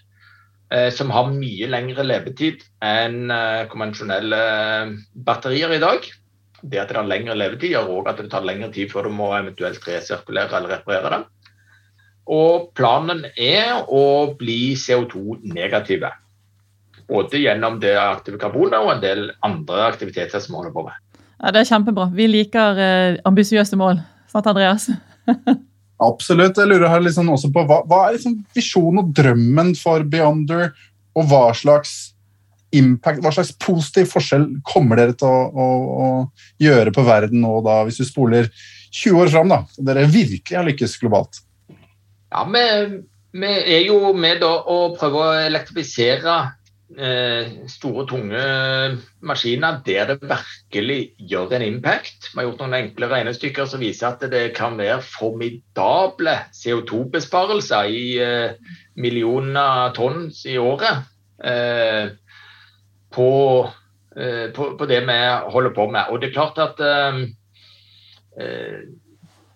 som 0.94 1.08
har 1.10 1.32
mye 1.34 1.66
lengre 1.66 2.04
levetid 2.06 2.60
enn 2.86 3.24
konvensjonelle 3.72 4.36
batterier 5.26 5.72
i 5.74 5.80
dag. 5.82 6.04
Det 6.62 6.78
at 6.78 6.92
det 6.92 6.94
har 7.00 7.08
lengre 7.10 7.34
levetid, 7.34 7.72
gjør 7.72 7.90
òg 7.96 8.10
at 8.12 8.20
det 8.22 8.28
tar 8.30 8.46
lengre 8.46 8.68
tid 8.70 8.92
før 8.92 9.08
du 9.08 9.16
må 9.18 9.32
eventuelt 9.34 9.82
resirkulere 9.82 10.54
eller 10.60 10.76
reparere 10.76 11.10
det. 11.16 11.50
Og 12.30 12.70
planen 12.78 13.26
er 13.34 13.82
å 13.90 14.04
bli 14.38 14.76
CO2-negative. 14.78 16.14
Både 17.10 17.42
gjennom 17.42 17.82
det 17.82 17.96
aktive 17.98 18.38
karbonet 18.38 18.78
og 18.78 18.94
en 18.94 19.02
del 19.02 19.26
andre 19.42 19.90
aktiviteter 19.90 20.38
som 20.38 20.54
vi 20.54 20.60
holder 20.60 20.78
på 20.78 20.86
med. 20.86 21.09
Ja, 21.40 21.50
Det 21.52 21.62
er 21.62 21.70
kjempebra. 21.72 22.10
Vi 22.12 22.28
liker 22.28 22.78
eh, 22.84 23.18
ambisiøse 23.24 23.78
mål. 23.80 24.02
Sant, 24.30 24.46
Andreas? 24.50 24.90
Absolutt. 26.10 26.58
Jeg 26.60 26.68
lurer 26.68 26.88
her 26.92 27.02
liksom 27.04 27.30
også 27.32 27.50
på 27.52 27.64
hva, 27.68 27.82
hva 27.88 28.06
er 28.06 28.16
liksom 28.16 28.38
visjonen 28.56 29.02
og 29.02 29.12
drømmen 29.16 29.74
for 29.78 30.04
Beyonder, 30.08 30.70
og 31.16 31.26
hva 31.28 31.50
slags 31.56 32.14
impact, 32.76 33.22
hva 33.24 33.32
slags 33.34 33.50
positiv 33.60 34.12
forskjell 34.12 34.46
kommer 34.66 35.00
dere 35.00 35.16
til 35.18 35.26
å, 35.26 35.38
å, 35.50 35.66
å 36.04 36.10
gjøre 36.62 36.92
på 36.94 37.04
verden 37.06 37.42
nå, 37.42 37.56
da, 37.66 37.80
hvis 37.86 37.98
du 38.00 38.06
spoler 38.06 38.50
20 38.94 39.18
år 39.24 39.32
fram, 39.32 39.50
da, 39.50 39.64
og 39.64 39.88
dere 39.88 40.06
virkelig 40.10 40.58
har 40.58 40.68
lykkes 40.68 40.96
globalt? 41.02 41.42
Ja, 42.30 42.44
vi, 42.46 42.62
vi 43.42 43.50
er 43.50 43.84
jo 43.88 44.12
med 44.14 44.40
da 44.44 44.52
å 44.70 44.78
prøve 44.94 45.24
å 45.24 45.34
elektrifisere 45.48 46.38
store, 47.70 48.04
tunge 48.10 48.40
maskiner 49.22 49.78
der 49.86 50.08
det 50.08 50.16
virkelig 50.22 51.12
gjør 51.30 51.52
en 51.54 51.62
impact. 51.62 52.30
Vi 52.32 52.40
har 52.40 52.48
gjort 52.48 52.64
noen 52.64 52.78
enkle 52.80 53.08
regnestykker 53.12 53.68
som 53.70 53.82
viser 53.82 54.08
at 54.08 54.24
det 54.32 54.54
kan 54.56 54.78
være 54.78 54.98
formidable 55.04 56.34
CO2-besparelser 56.56 57.92
i 57.94 58.06
eh, 58.18 58.74
millioner 58.98 59.94
tonn 59.94 60.28
i 60.50 60.56
året 60.58 61.06
eh, 61.44 62.10
på, 63.14 63.30
på, 64.56 64.70
på, 64.78 64.90
det 64.90 65.00
vi 65.06 65.20
holder 65.54 65.76
på 65.76 65.86
med. 65.90 66.10
Og 66.10 66.20
det 66.20 66.30
er 66.30 66.36
klart 66.36 66.58
at 66.62 66.82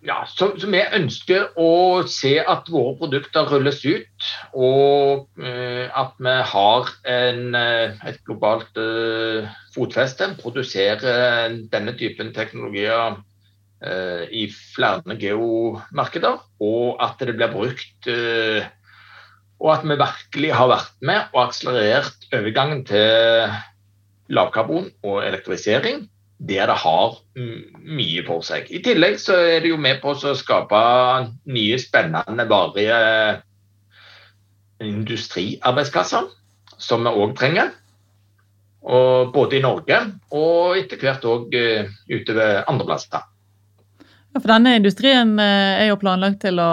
ja, 0.05 0.21
så, 0.29 0.51
så, 0.61 0.69
vi 0.69 0.81
ønsker 0.99 1.47
å 1.61 2.05
se 2.11 2.35
at 2.41 2.69
våre 2.73 2.95
produkter 3.01 3.49
rulles 3.49 3.81
ut, 3.87 4.29
og 4.53 5.25
uh, 5.41 5.85
at 5.89 6.19
vi 6.21 6.35
har 6.53 6.91
en, 7.15 7.57
uh, 7.57 8.05
et 8.09 8.21
globalt 8.29 8.81
uh, 8.81 9.49
fotfeste. 9.75 10.35
Produserer 10.43 11.57
denne 11.73 11.97
typen 12.01 12.35
teknologier 12.37 13.23
i 14.33 14.47
flere 14.49 15.13
geomarkeder, 15.21 16.39
og 16.65 17.03
at 17.05 17.21
det 17.21 17.35
blir 17.37 17.51
brukt 17.53 18.07
Og 18.07 19.67
at 19.75 19.83
vi 19.85 19.97
virkelig 20.01 20.53
har 20.57 20.71
vært 20.71 20.95
med 21.05 21.35
og 21.35 21.41
akselerert 21.43 22.25
overgangen 22.33 22.81
til 22.89 23.53
lavkarbon 24.33 24.89
og 25.05 25.19
elektrifisering 25.27 26.07
der 26.39 26.67
det 26.67 26.77
har 26.83 27.19
mye 27.35 28.23
på 28.27 28.41
seg. 28.45 28.69
I 28.69 28.83
tillegg 28.85 29.19
så 29.23 29.37
er 29.39 29.63
det 29.65 29.71
jo 29.71 29.81
med 29.81 30.01
på 30.03 30.15
å 30.15 30.35
skape 30.37 30.81
nye, 31.47 31.79
spennende, 31.81 32.47
varige 32.51 32.99
industriarbeidsplasser, 34.85 36.27
som 36.79 37.07
vi 37.07 37.15
òg 37.15 37.37
trenger. 37.39 37.71
Og 38.85 39.31
både 39.33 39.57
i 39.59 39.63
Norge 39.65 40.01
og 40.37 40.77
etter 40.77 41.01
hvert 41.01 41.25
òg 41.25 41.55
uh, 41.57 41.87
utover 42.11 42.67
andre 42.69 42.89
plasser. 42.91 43.23
Ja, 44.35 44.43
for 44.43 44.51
denne 44.51 44.75
industrien 44.77 45.39
uh, 45.39 45.81
er 45.81 45.89
jo 45.89 46.01
planlagt 46.03 46.43
til 46.45 46.61
å 46.61 46.73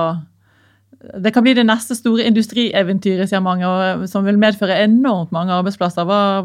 det 1.01 1.31
kan 1.34 1.43
bli 1.43 1.53
det 1.58 1.65
neste 1.65 1.96
store 1.98 2.27
industrieventyret, 2.29 3.29
sier 3.29 3.41
mange, 3.41 3.65
som 4.10 4.25
vil 4.27 4.38
medføre 4.41 4.77
enormt 4.84 5.34
mange 5.34 5.53
arbeidsplasser. 5.55 6.05
Hva, 6.05 6.43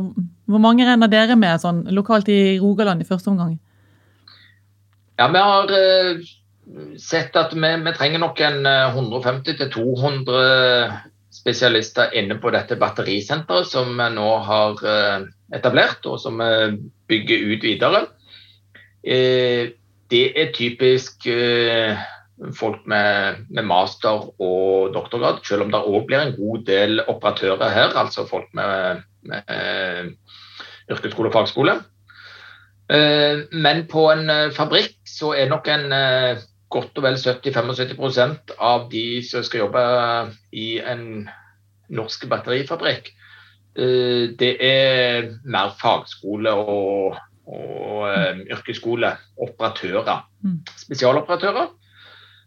hvor 0.49 0.63
mange 0.63 0.87
regner 0.89 1.11
dere 1.13 1.37
med 1.37 1.61
sånn, 1.61 1.85
lokalt 1.93 2.31
i 2.33 2.57
Rogaland 2.63 3.05
i 3.05 3.09
første 3.09 3.33
omgang? 3.33 3.59
Ja, 5.21 5.29
Vi 5.33 5.43
har 5.45 5.73
uh, 5.73 6.25
sett 7.01 7.37
at 7.37 7.53
vi, 7.53 7.73
vi 7.85 7.95
trenger 7.99 8.25
nok 8.25 8.41
en 8.45 8.65
150-200 8.67 10.41
eh, 10.41 10.97
spesialister 11.37 12.17
inne 12.17 12.39
på 12.41 12.51
dette 12.53 12.79
batterisenteret 12.81 13.69
som 13.69 13.93
vi 13.93 14.11
nå 14.17 14.29
har 14.49 14.81
uh, 14.85 15.29
etablert, 15.57 16.09
og 16.09 16.21
som 16.21 16.41
vi 16.41 16.81
bygger 17.13 17.49
ut 17.53 17.69
videre. 17.69 18.07
Uh, 19.05 19.73
det 20.07 20.27
er 20.39 20.53
typisk 20.55 21.27
folk 22.57 22.85
med, 22.87 23.45
med, 23.49 23.65
master 23.65 24.27
og 24.41 24.93
doktorgrad, 24.95 25.41
selv 25.47 25.65
om 25.65 25.73
det 25.73 25.81
òg 25.81 26.07
blir 26.09 26.21
en 26.21 26.35
god 26.37 26.65
del 26.69 27.01
operatører 27.09 27.73
her, 27.73 27.95
altså 27.97 28.27
folk 28.29 28.51
med, 28.57 29.03
med 29.25 30.13
yrkesskole 30.93 31.31
og 31.33 31.37
fagskole. 31.39 31.79
Uh, 32.87 33.43
men 33.51 33.87
på 33.91 34.05
en 34.13 34.29
uh, 34.31 34.53
fabrikk 34.55 34.95
så 35.11 35.33
er 35.35 35.49
nok 35.51 35.67
en 35.73 35.89
godt 36.71 36.99
og 36.99 37.07
vel 37.07 37.17
70-75% 37.19 38.53
av 38.63 38.87
de 38.93 39.23
som 39.27 39.43
skal 39.47 39.65
jobbe 39.65 39.83
i 40.55 40.77
en 40.83 41.27
norsk 41.95 42.27
batterifabrikk, 42.31 43.13
det 43.77 44.49
er 44.65 45.27
mer 45.45 45.75
fagskole 45.79 46.49
og, 46.51 47.19
og 47.45 48.07
yrkesskole, 48.49 49.11
operatører, 49.47 50.23
mm. 50.43 50.57
spesialoperatører. 50.81 51.69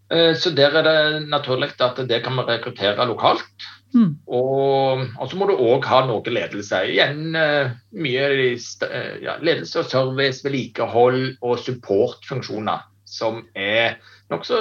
Eh, 0.10 0.36
så 0.36 0.50
der 0.50 0.74
er 0.74 0.86
det 0.86 1.28
naturlig 1.30 1.74
at 1.80 2.00
det 2.10 2.24
kan 2.26 2.38
vi 2.38 2.48
rekruttere 2.48 3.06
lokalt. 3.06 3.46
Mm. 3.94 4.18
Og, 4.28 5.06
og, 5.18 5.30
så 5.30 5.38
må 5.38 5.48
du 5.50 5.56
òg 5.58 5.86
ha 5.90 6.04
noe 6.06 6.34
ledelse. 6.34 6.82
Igjen 6.90 7.36
eh, 7.38 7.72
mye 7.98 8.26
eh, 8.34 9.16
ja, 9.24 9.38
ledelse 9.42 9.82
og 9.82 9.90
service, 9.90 10.44
vedlikehold 10.46 11.38
og 11.42 11.62
supportfunksjoner 11.62 12.86
som 13.10 13.42
er 13.58 13.98
nokså 14.30 14.60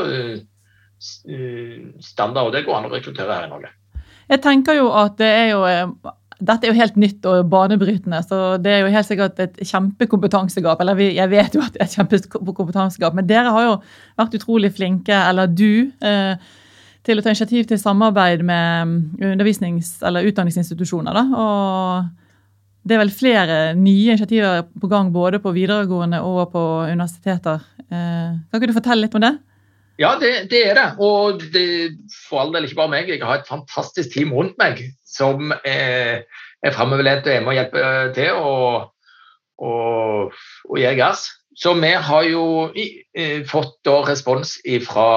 standard, 0.99 2.49
og 2.49 2.55
det 2.55 2.65
går 2.65 2.79
an 2.79 2.87
å 2.89 2.93
rekruttere 2.95 3.35
her 3.37 3.45
i 3.45 3.51
Norge. 3.51 3.69
Jeg 4.29 4.41
tenker 4.45 4.79
jo 4.81 4.89
at 4.97 5.19
det 5.21 5.29
er 5.29 5.51
jo 5.53 5.61
dette 6.39 6.69
er 6.69 6.71
jo 6.71 6.79
helt 6.79 6.99
nytt 7.01 7.27
og 7.27 7.49
banebrytende, 7.51 8.21
så 8.23 8.39
det 8.63 8.71
er 8.71 8.85
jo 8.85 8.93
helt 8.95 9.09
sikkert 9.09 9.41
et 9.43 9.57
kjempekompetansegap. 9.59 10.79
Eller 10.85 11.01
jeg 11.03 11.31
vet 11.33 11.57
jo 11.57 11.65
at 11.65 11.75
det 11.75 11.83
er 11.83 11.89
et 11.89 11.97
kjempekompetansegap, 11.99 13.17
men 13.17 13.27
dere 13.27 13.55
har 13.55 13.67
jo 13.67 13.75
vært 14.21 14.39
utrolig 14.39 14.71
flinke, 14.77 15.17
eller 15.17 15.51
du, 15.51 15.91
eh, 15.99 16.39
til 17.03 17.19
å 17.19 17.25
ta 17.25 17.33
initiativ 17.33 17.67
til 17.67 17.81
samarbeid 17.81 18.45
med 18.47 19.19
undervisnings- 19.19 19.99
eller 20.07 20.29
utdanningsinstitusjoner. 20.31 21.19
Da. 21.19 21.25
Og 21.43 22.87
det 22.87 22.95
er 22.95 23.03
vel 23.03 23.11
flere 23.11 23.59
nye 23.75 24.15
initiativer 24.15 24.63
på 24.79 24.91
gang 24.91 25.11
både 25.13 25.41
på 25.43 25.53
videregående 25.57 26.23
og 26.23 26.53
på 26.53 26.65
universiteter. 26.87 27.65
Eh, 27.91 28.39
kan 28.39 28.61
ikke 28.61 28.71
du 28.71 28.79
fortelle 28.79 29.07
litt 29.07 29.19
om 29.19 29.27
det? 29.27 29.35
Ja, 29.99 30.13
det, 30.21 30.51
det, 30.51 30.61
er 30.71 30.79
det. 30.79 30.89
Og 31.03 31.43
det, 31.53 31.65
for 32.29 32.45
all 32.45 32.53
del 32.55 32.69
ikke 32.69 32.79
bare 32.79 32.93
meg. 32.93 33.11
Jeg 33.11 33.25
har 33.27 33.41
et 33.41 33.51
fantastisk 33.51 34.13
team 34.15 34.31
rundt 34.37 34.55
meg 34.61 34.85
som 35.09 35.51
er, 35.67 36.23
er 36.63 36.77
framoverlent 36.77 37.27
og 37.27 37.35
er 37.35 37.43
med 37.43 37.53
og 37.53 37.59
hjelper 37.59 38.13
til 38.15 38.39
og, 38.39 38.89
og, 39.59 40.41
og 40.69 40.79
gir 40.79 40.99
gass. 41.01 41.27
Så 41.59 41.75
vi 41.75 41.91
har 41.91 42.27
jo 42.31 42.45
i, 42.79 42.87
fått 43.51 43.91
respons 44.07 44.61
fra 44.87 45.09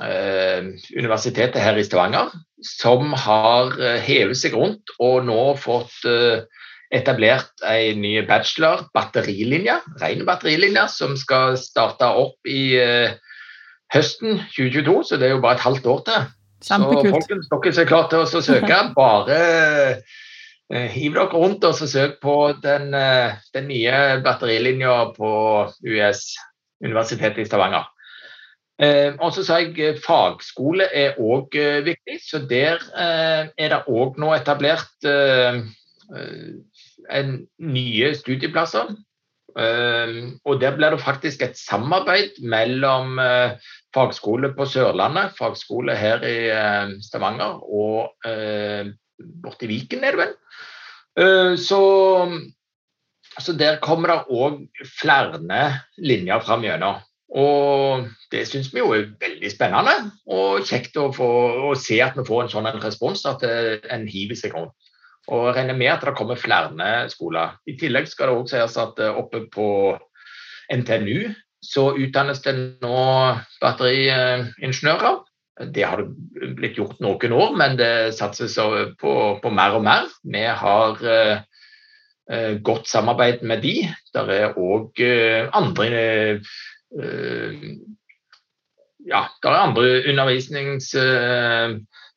eh, 0.00 0.70
universitetet 0.96 1.60
her 1.60 1.76
i 1.76 1.84
Stavanger, 1.84 2.32
som 2.64 3.12
har 3.12 3.76
eh, 3.76 4.00
hevet 4.06 4.40
seg 4.40 4.56
rundt 4.56 4.94
og 4.96 5.28
nå 5.28 5.42
fått 5.60 6.08
eh, 6.08 6.46
etablert 6.96 7.52
en 7.68 8.00
ny 8.00 8.14
bachelor, 8.24 8.86
batterilinje, 8.96 9.76
ren 10.00 10.24
batterilinje, 10.24 10.88
som 10.88 11.12
skal 11.20 11.58
starte 11.60 12.08
opp 12.08 12.48
i 12.48 12.62
eh, 12.80 13.12
høsten 13.94 14.40
2022, 14.52 14.96
så 15.08 15.18
det 15.20 15.28
er 15.28 15.36
jo 15.36 15.42
bare 15.44 15.58
et 15.58 15.64
halvt 15.64 15.86
år 15.86 16.00
til. 16.08 16.30
Kjempekult. 16.64 17.24
Så 17.24 17.52
folkens, 17.52 17.76
dere 17.76 17.84
er 17.84 17.90
klare 17.90 18.08
til 18.12 18.24
å 18.24 18.42
søke, 18.44 18.80
bare 18.98 19.38
uh, 20.74 20.88
hiv 20.94 21.14
dere 21.16 21.28
rundt 21.34 21.68
og 21.68 21.78
søk 21.78 22.18
på 22.24 22.38
den, 22.64 22.90
uh, 22.94 23.38
den 23.54 23.70
nye 23.70 24.00
batterilinja 24.24 24.96
på 25.16 25.30
US, 25.68 26.26
Universitetet 26.84 27.44
i 27.44 27.48
Stavanger. 27.48 27.88
Eh, 28.78 29.16
og 29.18 29.32
så 29.34 29.42
sa 29.42 29.56
jeg 29.58 29.96
fagskole 30.04 30.84
er 30.94 31.16
òg 31.18 31.50
viktig, 31.82 32.20
så 32.22 32.38
der 32.46 32.78
er 32.94 33.72
det 33.72 33.80
òg 33.90 34.20
nå 34.22 34.28
etablert 34.36 35.08
en 37.10 37.32
nye 37.58 38.12
studieplasser. 38.14 38.92
Og 39.58 40.60
Der 40.60 40.76
blir 40.76 40.94
det 40.94 41.00
faktisk 41.02 41.42
et 41.42 41.56
samarbeid 41.58 42.36
mellom 42.46 43.18
fagskole 43.94 44.52
på 44.56 44.66
Sørlandet, 44.68 45.34
fagskole 45.38 45.96
her 45.96 46.24
i 46.26 46.36
eh, 46.52 46.94
Stavanger 47.04 47.58
og 47.64 48.28
eh, 48.28 48.92
borti 49.42 49.68
Viken, 49.70 50.04
er 50.04 50.16
det 50.16 50.22
vel. 50.22 50.34
Eh, 51.18 51.52
så, 51.60 51.82
så, 53.38 53.56
der 53.58 53.80
kommer 53.84 54.12
det 54.12 54.18
òg 54.30 54.64
flere 55.00 55.40
linjer 55.98 56.44
fram 56.44 56.66
gjennom. 56.66 57.04
Og 57.28 58.06
det 58.32 58.46
syns 58.48 58.70
vi 58.72 58.80
jo 58.80 58.94
er 58.96 59.10
veldig 59.20 59.50
spennende 59.52 59.96
og 60.32 60.64
kjekt 60.64 60.96
å, 60.96 61.10
få, 61.12 61.26
å 61.68 61.74
se 61.76 61.98
at 62.00 62.16
vi 62.16 62.24
får 62.24 62.46
en 62.46 62.54
sånn 62.54 62.70
respons, 62.80 63.26
at 63.28 63.44
en 63.44 64.06
hiver 64.08 64.38
seg 64.38 64.56
rundt. 64.56 64.87
Og 65.28 65.50
regner 65.52 65.76
med 65.76 65.92
at 65.92 66.04
det 66.06 66.16
kommer 66.16 66.40
flere 66.40 66.94
skoler. 67.12 67.58
I 67.68 67.76
tillegg 67.80 68.08
skal 68.08 68.30
det 68.30 68.36
òg 68.38 68.48
sies 68.50 68.78
at 68.80 69.02
oppe 69.10 69.44
på 69.52 69.68
NTNU 70.72 71.28
så 71.64 71.90
utdannes 71.98 72.40
det 72.44 72.54
nå 72.84 73.00
batteriingeniører. 73.62 75.18
Det 75.74 75.82
har 75.82 76.02
det 76.04 76.52
blitt 76.54 76.78
gjort 76.78 77.00
noen 77.02 77.34
år, 77.34 77.54
men 77.58 77.76
det 77.80 78.14
satses 78.14 78.54
på, 79.00 79.14
på 79.42 79.50
mer 79.50 79.74
og 79.74 79.82
mer. 79.86 80.06
Vi 80.22 80.44
har 80.46 81.02
eh, 81.02 82.54
godt 82.62 82.86
samarbeid 82.86 83.42
med 83.42 83.64
de. 83.66 83.74
Det 84.14 84.26
er 84.36 84.54
òg 84.54 85.02
eh, 85.02 85.48
andre 85.58 86.04
eh, 86.94 87.66
ja, 89.08 89.24
der 89.42 89.50
er 89.50 89.64
andre 89.64 89.86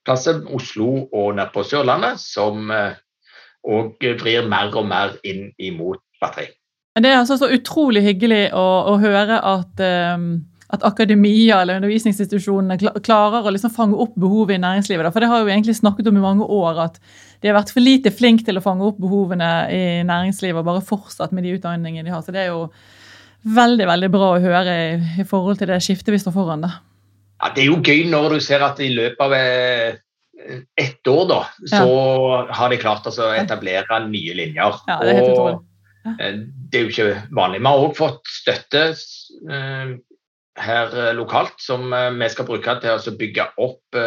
undervisningsplasser, 0.02 0.54
Oslo 0.54 1.08
og 1.14 1.36
nede 1.36 1.64
Sørlandet, 1.64 2.20
som 2.20 2.72
òg 3.62 4.02
vrir 4.20 4.48
mer 4.50 4.74
og 4.76 4.88
mer 4.88 5.18
inn 5.24 5.52
imot 5.60 6.02
batteri. 6.22 6.50
Det 7.00 7.08
er 7.08 7.20
altså 7.22 7.38
så 7.38 7.48
utrolig 7.48 8.04
hyggelig 8.04 8.52
å, 8.54 8.66
å 8.92 8.98
høre 9.00 9.40
at, 9.40 9.80
um, 9.80 10.44
at, 10.68 10.84
akademia 10.84 11.62
eller 11.62 11.80
undervisningsinstitusjonene 11.80 13.00
klarer 13.00 13.46
å 13.46 13.54
liksom 13.54 13.72
fange 13.72 13.96
opp 13.96 14.18
behovet 14.20 14.58
i 14.58 14.62
næringslivet. 14.62 15.14
For 15.14 15.22
det 15.22 15.30
har 15.32 15.46
vi 15.46 15.54
egentlig 15.54 15.78
snakket 15.78 16.10
om 16.12 16.18
i 16.18 16.26
mange 16.26 16.44
år 16.44 16.82
at 16.90 17.00
de 17.42 17.48
har 17.48 17.56
vært 17.56 17.72
for 17.72 17.82
lite 17.82 18.12
flinke 18.12 18.44
til 18.44 18.60
å 18.60 18.66
fange 18.66 18.84
opp 18.84 19.00
behovene 19.00 19.70
i 19.72 19.84
næringslivet 20.04 20.60
og 20.60 20.68
bare 20.68 20.84
fortsatt 20.84 21.32
med 21.32 21.48
de 21.48 21.56
utdanningene 21.56 22.10
de 22.10 22.14
har. 22.14 22.26
Så 22.26 22.36
det 22.36 22.44
er 22.44 22.52
jo 22.52 22.68
veldig 23.42 23.88
veldig 23.88 24.12
bra 24.12 24.34
å 24.36 24.44
høre 24.44 24.76
i, 24.76 24.90
i 25.22 25.26
forhold 25.26 25.62
til 25.62 25.72
det 25.72 25.80
skiftet 25.86 26.12
vi 26.12 26.20
står 26.22 26.36
foran. 26.36 26.68
da. 26.68 26.76
Ja, 27.42 27.52
Det 27.56 27.64
er 27.64 27.70
jo 27.72 27.82
gøy 27.82 28.06
når 28.12 28.36
du 28.36 28.40
ser 28.44 28.64
at 28.66 28.80
i 28.80 28.92
løpet 28.94 29.26
av 29.26 29.34
eh, 29.34 30.00
ett 30.78 31.08
år 31.08 31.28
da, 31.30 31.42
så 31.70 31.84
ja. 31.84 32.46
har 32.58 32.72
de 32.72 32.80
klart 32.82 33.10
å 33.10 33.34
etablere 33.36 34.00
nye 34.08 34.38
linjer. 34.38 34.80
Ja, 34.88 35.02
det 35.02 35.12
er 35.12 35.20
helt 35.20 35.34
utrolig. 35.34 35.60
Eh, 36.06 36.40
det 36.72 36.80
er 36.80 36.86
jo 36.86 36.94
ikke 36.94 37.10
vanlig. 37.36 37.62
Vi 37.62 37.70
har 37.70 37.84
òg 37.86 37.98
fått 37.98 38.32
støtte 38.32 38.86
eh, 38.94 39.94
her 40.62 40.98
eh, 41.04 41.14
lokalt 41.18 41.62
som 41.62 41.92
vi 41.92 42.32
skal 42.32 42.48
bruke 42.50 42.80
til 42.82 42.98
å 42.98 43.20
bygge 43.20 43.52
opp 43.62 44.02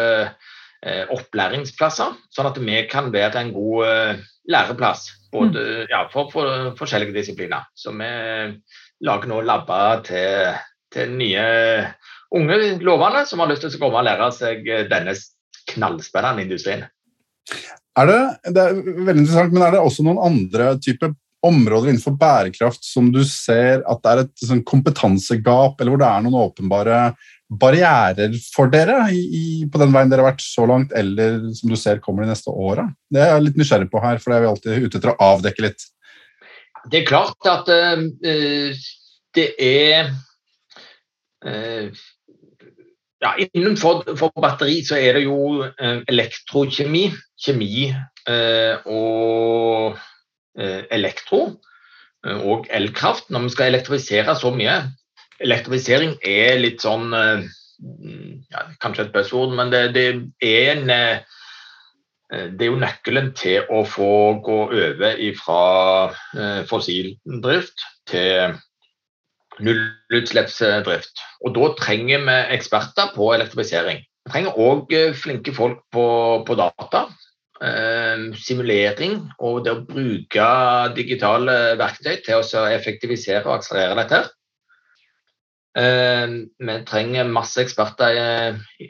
opplæringsplasser, 0.85 2.11
sånn 2.29 2.45
at 2.45 2.57
vi 2.61 2.75
kan 2.85 3.07
være 3.09 3.39
en 3.41 3.47
god 3.55 4.19
læreplass 4.53 5.07
både, 5.33 5.63
mm. 5.63 5.87
ja, 5.89 6.03
for, 6.11 6.29
for, 6.29 6.75
forskjellige 6.77 7.15
disipliner. 7.15 7.63
Så 7.73 7.89
vi 7.97 8.09
lager 9.07 9.31
nå 9.31 9.39
labber 9.47 10.03
til, 10.05 10.59
til 10.93 11.15
nye 11.17 11.47
unge 12.35 12.59
lovende 12.83 13.25
som 13.29 13.41
har 13.41 13.51
lyst 13.51 13.65
til 13.65 13.77
å 13.77 13.81
komme 13.85 14.01
og 14.01 14.07
lære 14.07 14.31
seg 14.35 14.67
denne 14.91 15.15
knallspennende 15.71 16.45
industrien. 16.45 16.85
Er 17.95 18.09
det, 18.09 18.21
det 18.51 18.63
er 18.63 18.81
veldig 18.81 19.21
interessant, 19.21 19.53
men 19.55 19.63
er 19.63 19.75
det 19.75 19.85
også 19.85 20.03
noen 20.03 20.19
andre 20.19 20.73
typer 20.83 21.13
områder 21.45 21.91
innenfor 21.91 22.15
bærekraft 22.19 22.83
som 22.85 23.11
du 23.13 23.21
ser 23.27 23.83
at 23.85 24.01
det 24.01 24.11
er 24.11 24.21
et 24.23 24.45
sånn, 24.49 24.63
kompetansegap, 24.67 25.79
eller 25.79 25.93
hvor 25.93 26.01
det 26.01 26.09
er 26.09 26.25
noen 26.25 26.37
åpenbare 26.41 26.99
barrierer 27.61 28.33
for 28.55 28.71
dere 28.73 29.03
i, 29.13 29.21
i, 29.21 29.43
på 29.69 29.79
den 29.81 29.93
veien 29.93 30.09
dere 30.09 30.25
har 30.25 30.33
vært 30.33 30.43
så 30.43 30.65
langt, 30.69 30.95
eller 30.97 31.37
som 31.55 31.71
du 31.71 31.77
ser 31.79 32.01
kommer 32.03 32.25
de 32.25 32.33
neste 32.33 32.51
åra? 32.51 32.87
Det 33.11 33.21
er 33.21 33.35
jeg 33.35 33.45
litt 33.45 33.59
nysgjerrig 33.61 33.91
på 33.91 34.01
her, 34.03 34.21
for 34.21 34.31
det 34.31 34.37
er 34.37 34.45
vi 34.45 34.51
alltid 34.51 34.87
ute 34.87 34.99
etter 34.99 35.13
å 35.13 35.19
avdekke 35.35 35.67
litt. 35.67 35.85
Det 36.89 37.01
er 37.01 37.07
klart 37.07 37.49
at 37.49 37.69
uh, 37.69 38.87
det 39.37 39.47
er 39.61 40.11
uh, 41.45 42.03
ja, 43.25 43.33
Innenfor 43.57 44.05
batteri 44.39 44.79
så 44.85 45.01
er 45.01 45.17
det 45.19 45.25
jo 45.25 45.65
eh, 45.65 46.03
elektrokjemi, 46.13 47.07
kjemi 47.41 47.89
og 48.85 49.97
Eh, 50.55 50.85
elektro 50.95 51.39
eh, 52.23 52.37
og 52.47 52.69
elkraft 52.71 53.27
når 53.33 53.43
vi 53.43 53.53
skal 53.53 53.73
elektrifisere 53.73 54.35
så 54.39 54.53
mye. 54.55 54.75
Elektrifisering 55.43 56.13
er 56.23 56.61
litt 56.61 56.85
sånn 56.85 57.11
eh, 57.11 57.47
ja, 58.53 58.61
Kanskje 58.79 59.09
et 59.09 59.11
buzzord, 59.11 59.51
men 59.57 59.73
det, 59.73 59.89
det, 59.97 60.05
er 60.39 60.77
en 60.77 60.93
det 62.55 62.63
er 62.63 62.71
jo 62.71 62.77
nøkkelen 62.81 63.33
til 63.37 63.67
å 63.69 63.83
få 63.85 64.07
gå 64.43 64.55
over 64.65 65.19
fra 65.37 66.63
fossil 66.65 67.11
drift 67.43 67.83
til 68.09 68.55
nullutslippsdrift. 69.63 71.21
Og 71.45 71.55
da 71.55 71.69
trenger 71.79 72.25
vi 72.27 72.39
eksperter 72.57 73.13
på 73.15 73.31
elektrifisering. 73.35 74.01
Vi 74.25 74.33
trenger 74.33 74.57
òg 74.57 74.95
flinke 75.19 75.53
folk 75.53 75.83
på, 75.93 76.05
på 76.47 76.57
data 76.57 77.05
eh, 77.61 78.25
simulering 78.41 79.19
og 79.39 79.63
det 79.65 79.75
å 79.75 79.83
bruke 79.85 80.47
digitale 80.97 81.75
verktøy 81.79 82.17
til 82.25 82.41
å 82.41 82.65
effektivisere 82.73 83.45
og 83.45 83.59
akselerere 83.59 84.01
dette. 84.03 84.21
Eh, 85.77 86.37
vi 86.69 86.77
trenger 86.89 87.31
masse 87.31 87.61
eksperter, 87.63 88.19
eh, 88.19 88.89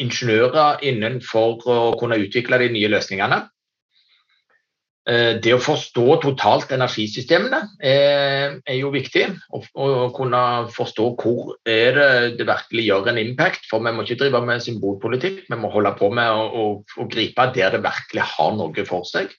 ingeniører, 0.00 0.80
innenfor 0.86 1.60
å 1.68 1.78
kunne 2.00 2.20
utvikle 2.22 2.58
de 2.62 2.70
nye 2.72 2.88
løsningene. 2.88 3.42
Eh, 5.04 5.34
det 5.44 5.52
å 5.52 5.60
forstå 5.60 6.04
totalt 6.22 6.70
energisystemene 6.72 7.58
er, 7.84 8.54
er 8.64 8.78
jo 8.78 8.88
viktig. 8.94 9.26
Å 9.52 9.88
kunne 10.16 10.42
forstå 10.72 11.08
hvor 11.20 11.56
er 11.68 11.98
det 11.98 12.12
det 12.38 12.46
virkelig 12.48 12.86
gjør 12.86 13.10
en 13.12 13.20
impact. 13.20 13.68
For 13.68 13.84
vi 13.84 13.92
må 13.92 14.06
ikke 14.06 14.22
drive 14.22 14.40
med 14.48 14.64
symbolpolitikk, 14.64 15.44
vi 15.50 15.60
må 15.60 15.72
holde 15.74 15.92
på 15.98 16.08
med 16.14 16.32
å, 16.32 16.46
å, 16.48 16.64
å 17.04 17.08
gripe 17.12 17.50
der 17.56 17.76
det 17.76 17.84
virkelig 17.84 18.28
har 18.32 18.56
noe 18.56 18.86
for 18.88 19.04
seg. 19.08 19.34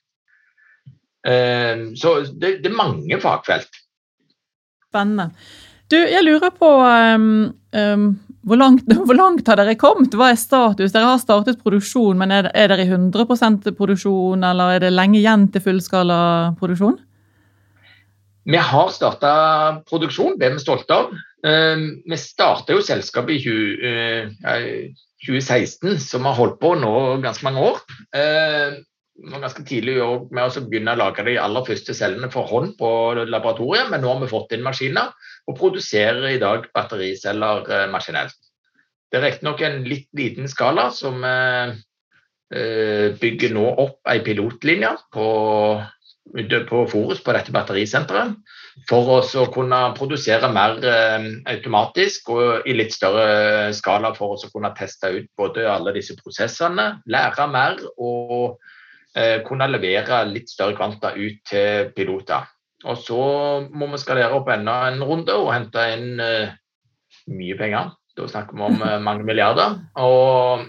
Eh, 1.26 1.88
så 1.98 2.20
det, 2.30 2.60
det 2.62 2.70
er 2.70 2.78
mange 2.78 3.18
fagfelt. 3.22 3.82
Spennende. 4.86 5.32
Du, 5.90 5.98
jeg 5.98 6.22
lurer 6.22 6.50
på 6.54 6.68
um, 6.82 7.52
um, 7.74 8.06
hvor, 8.46 8.60
langt, 8.60 8.86
hvor, 9.06 9.18
langt, 9.18 9.48
har 9.48 9.60
dere 9.60 9.76
kommet? 9.78 10.14
Hva 10.14 10.30
er 10.32 10.40
status? 10.40 10.94
Dere 10.94 11.10
har 11.10 11.22
startet 11.22 11.62
produksjon, 11.62 12.18
men 12.20 12.34
er, 12.34 12.50
er 12.54 12.70
dere 12.72 12.86
i 12.86 12.90
100% 12.90 13.70
produksjon, 13.76 14.46
eller 14.46 14.76
er 14.76 14.86
det 14.86 14.94
lenge 14.94 15.20
igjen 15.20 15.48
til 15.52 15.64
fullskala 15.64 16.18
produksjon? 16.60 16.98
Vi 18.46 18.58
har 18.62 18.92
starta 18.94 19.30
produksjon, 19.88 20.36
det 20.38 20.46
er 20.46 20.54
vi 20.54 20.62
stolte 20.62 20.94
av. 20.94 21.14
Um, 21.46 21.86
vi 22.06 22.18
starta 22.18 22.76
jo 22.76 22.84
selskapet 22.86 23.34
i 23.34 23.40
20, 23.42 24.28
uh, 24.46 25.08
2016, 25.26 25.96
så 26.04 26.20
vi 26.20 26.28
har 26.28 26.38
holdt 26.38 26.60
på 26.62 26.76
nå 26.78 26.92
ganske 27.24 27.46
mange 27.46 27.64
år. 27.72 27.80
Vi 29.16 29.32
var 29.32 29.42
ganske 29.42 29.64
tidlig 29.66 29.96
med 30.30 30.44
å 30.44 30.62
begynne 30.68 30.92
å 30.94 31.00
lage 31.00 31.24
de 31.26 31.38
aller 31.40 31.64
første 31.66 31.94
cellene 31.96 32.28
for 32.30 32.46
hånd 32.50 32.74
på 32.78 32.90
laboratoriet, 33.24 33.88
men 33.90 34.04
nå 34.04 34.12
har 34.12 34.20
vi 34.22 34.30
fått 34.30 34.52
inn 34.54 34.62
maskiner 34.66 35.10
og 35.46 35.58
produserer 35.58 36.26
i 36.34 36.40
dag 36.42 36.66
battericeller 36.74 37.68
eh, 37.70 37.88
maskinelt. 37.90 38.36
Det 39.10 39.20
er 39.20 39.28
riktignok 39.28 39.62
en 39.62 39.84
litt 39.86 40.08
liten 40.18 40.50
skala 40.50 40.90
som 40.94 41.22
eh, 41.24 41.76
eh 42.46 43.14
bygger 43.20 43.54
nå 43.54 43.66
opp 43.82 44.06
ei 44.10 44.20
pilotlinje 44.22 44.92
på, 45.14 45.26
på 46.70 46.82
Forus 46.90 47.22
på 47.22 47.34
dette 47.34 47.54
batterisenteret 47.54 48.34
for 48.90 49.10
å 49.18 49.46
kunne 49.54 49.80
produsere 49.96 50.50
mer 50.52 50.78
automatisk 51.48 52.30
og 52.34 52.68
i 52.68 52.74
litt 52.76 52.92
større 52.94 53.72
skala 53.74 54.12
for 54.14 54.36
å 54.36 54.50
kunne 54.52 54.74
teste 54.78 55.10
ut 55.10 55.30
både 55.38 55.64
alle 55.70 55.94
disse 55.96 56.14
prosessene, 56.18 57.00
lære 57.06 57.46
mer 57.50 57.80
og 57.96 58.60
kunne 59.48 59.70
levere 59.72 60.26
litt 60.28 60.52
større 60.52 60.76
kvanta 60.76 61.14
ut 61.16 61.40
til 61.48 61.88
piloter. 61.96 62.44
Og 62.84 62.98
så 63.00 63.20
må 63.72 63.88
vi 63.92 64.00
skalere 64.00 64.36
opp 64.36 64.50
enda 64.52 64.82
en 64.90 65.04
runde 65.06 65.32
og 65.32 65.52
hente 65.54 65.84
inn 65.94 66.20
uh, 66.20 66.50
mye 67.32 67.56
penger. 67.56 67.94
Da 68.16 68.26
snakker 68.28 68.58
vi 68.58 68.66
om 68.66 68.82
uh, 68.82 68.98
mange 69.02 69.24
milliarder. 69.24 69.78
Og 70.02 70.66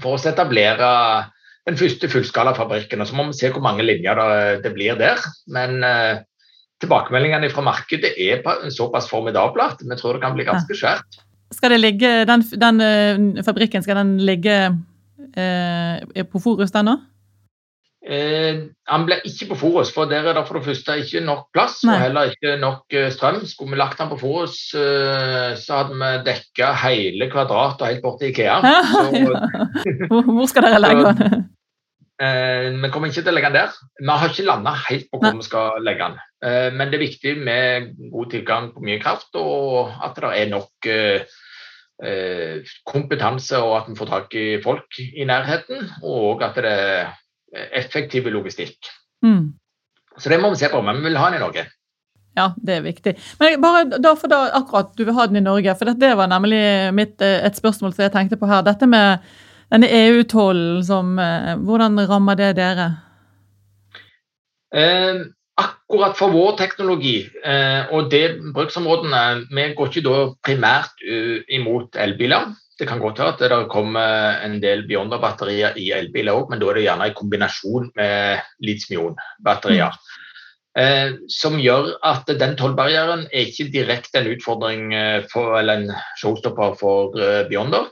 for 0.00 0.16
å 0.16 0.30
etablere 0.30 0.88
den 1.68 1.78
første 1.78 2.10
fullskalafabrikken. 2.10 3.04
Så 3.06 3.14
må 3.14 3.28
vi 3.28 3.38
se 3.38 3.52
hvor 3.54 3.62
mange 3.62 3.86
linjer 3.86 4.18
det, 4.64 4.74
blir 4.74 4.98
der. 4.98 5.22
Men 5.54 5.84
uh, 5.86 6.18
tilbakemeldingene 6.82 7.52
fra 7.54 7.64
markedet 7.68 8.14
er 8.18 8.42
såpass 8.74 9.10
formidable 9.10 9.70
at 9.70 9.84
vi 9.84 9.98
tror 10.00 10.18
det 10.18 10.24
kan 10.24 10.34
bli 10.34 10.48
ganske 10.48 10.78
svært. 10.78 11.20
Skal 11.54 11.74
det 11.74 11.80
ligge, 11.82 12.10
den, 12.30 12.44
den 12.62 13.42
fabrikken 13.42 13.82
skal 13.82 13.98
den 13.98 14.18
ligge 14.22 14.56
på 15.30 16.40
Forus, 16.42 16.70
den 16.74 16.86
nå? 16.86 16.94
Eh, 18.00 18.56
han 18.88 19.02
ble 19.04 19.18
ikke 19.28 19.50
på 19.50 19.58
Forus, 19.60 19.90
for 19.92 20.08
der 20.08 20.24
er 20.24 20.38
det 20.38 20.46
for 20.48 20.56
det 20.56 20.70
første 20.70 20.94
ikke 21.02 21.20
nok 21.20 21.50
plass 21.52 21.82
Nei. 21.84 21.98
og 21.98 22.04
heller 22.06 22.32
ikke 22.32 22.54
nok 22.62 22.96
uh, 22.96 23.08
strøm. 23.12 23.42
Skulle 23.48 23.74
vi 23.74 23.80
lagt 23.80 24.00
han 24.00 24.08
på 24.08 24.16
Forus, 24.22 24.56
eh, 24.72 25.52
så 25.60 25.82
hadde 25.82 25.98
vi 26.00 26.10
dekka 26.30 26.72
hele 26.86 27.28
kvadratet 27.32 27.90
helt 27.90 28.04
bort 28.04 28.22
til 28.22 28.32
Ikea. 28.32 28.56
så, 28.94 29.04
ja. 29.20 29.44
Hvor 30.08 30.48
skal 30.48 30.68
dere 30.68 30.80
legge 30.80 31.04
han? 31.10 31.44
Eh, 32.20 32.70
vi 32.80 32.92
kommer 32.92 33.12
ikke 33.12 33.20
til 33.20 33.32
å 33.34 33.36
legge 33.36 33.52
den 33.52 33.60
der. 33.60 33.76
Vi 34.00 34.16
har 34.24 34.32
ikke 34.32 34.48
landa 34.48 34.74
helt 34.88 35.06
på 35.12 35.20
hvor 35.20 35.28
Nei. 35.28 35.36
vi 35.36 35.48
skal 35.50 35.84
legge 35.84 36.08
den. 36.08 36.18
men 36.72 36.88
det 36.88 36.96
er 36.96 37.04
viktig 37.04 37.32
med 37.36 37.92
god 38.14 38.30
tilgang 38.32 38.72
på 38.72 38.80
mye 38.80 39.00
kraft, 39.00 39.28
og 39.36 39.92
at 40.00 40.16
det 40.16 40.30
er 40.38 40.48
nok 40.48 40.88
kompetanse 42.88 43.58
og 43.60 43.74
at 43.76 43.90
vi 43.90 43.96
får 43.98 44.08
tak 44.08 44.36
i 44.40 44.44
folk 44.64 45.00
i 45.04 45.26
nærheten. 45.28 45.84
Og 46.00 46.40
at 46.40 46.56
det 46.64 46.78
er 47.54 47.68
effektiv 47.80 48.28
logistikk. 48.32 48.90
Mm. 49.24 49.52
Så 50.18 50.32
det 50.32 50.40
må 50.40 50.50
vi 50.52 50.60
se 50.60 50.70
på, 50.72 50.80
men 50.82 51.00
vi 51.00 51.08
vil 51.08 51.20
ha 51.20 51.30
den 51.30 51.40
i 51.40 51.44
Norge. 51.44 51.66
Ja, 52.38 52.52
det 52.62 52.76
er 52.76 52.84
viktig. 52.84 53.16
Men 53.40 53.60
bare 53.62 53.84
da, 53.98 54.14
for 54.18 54.30
da, 54.30 54.44
akkurat 54.60 54.92
du 54.96 55.04
vil 55.04 55.16
ha 55.16 55.26
den 55.26 55.40
i 55.40 55.44
Norge, 55.44 55.74
for 55.78 55.90
det 55.98 56.12
var 56.16 56.30
nemlig 56.30 56.62
mitt, 56.94 57.18
eh, 57.22 57.40
et 57.46 57.58
spørsmål 57.58 57.94
som 57.94 58.04
jeg 58.06 58.14
tenkte 58.14 58.38
på 58.38 58.48
her. 58.50 58.62
Dette 58.66 58.86
med 58.86 59.18
denne 59.72 59.90
EU-tollen, 59.90 60.80
som 60.86 61.18
eh, 61.18 61.56
hvordan 61.58 61.98
rammer 62.10 62.38
det 62.38 62.54
dere? 62.58 62.88
Eh, 64.70 65.26
akkurat 65.60 66.16
for 66.18 66.30
vår 66.34 66.56
teknologi 66.60 67.16
eh, 67.26 67.90
og 67.90 68.10
det 68.12 68.38
bruksområdene 68.54 69.48
Vi 69.50 69.64
går 69.74 69.90
ikke 69.90 70.04
da 70.06 70.18
primært 70.46 71.02
uh, 71.02 71.40
imot 71.50 71.98
elbiler. 71.98 72.52
Det 72.80 72.88
kan 72.88 73.02
godt 73.02 73.20
være 73.20 73.34
at 73.34 73.42
det 73.44 73.58
kommer 73.72 74.40
en 74.46 74.56
del 74.62 74.86
Beyonder-batterier 74.88 75.76
i 75.76 75.90
elbiler 75.92 76.38
òg, 76.38 76.48
men 76.48 76.62
da 76.62 76.70
er 76.70 76.78
det 76.78 76.86
gjerne 76.86 77.10
i 77.10 77.16
kombinasjon 77.18 77.90
med 77.98 78.40
litium-ion-batterier. 78.64 79.98
Eh, 80.78 81.16
som 81.28 81.58
gjør 81.58 81.96
at 82.06 82.28
den 82.40 82.54
tollbarrieren 82.56 83.26
er 83.34 83.48
ikke 83.48 83.72
direkte 83.74 84.20
en 84.20 84.30
utfordring 84.30 84.92
eh, 84.94 85.24
for, 85.32 85.56
eller 85.58 85.80
en 85.80 85.96
showstopper 86.20 86.76
for 86.78 87.16
uh, 87.18 87.42
Beyonder. 87.50 87.88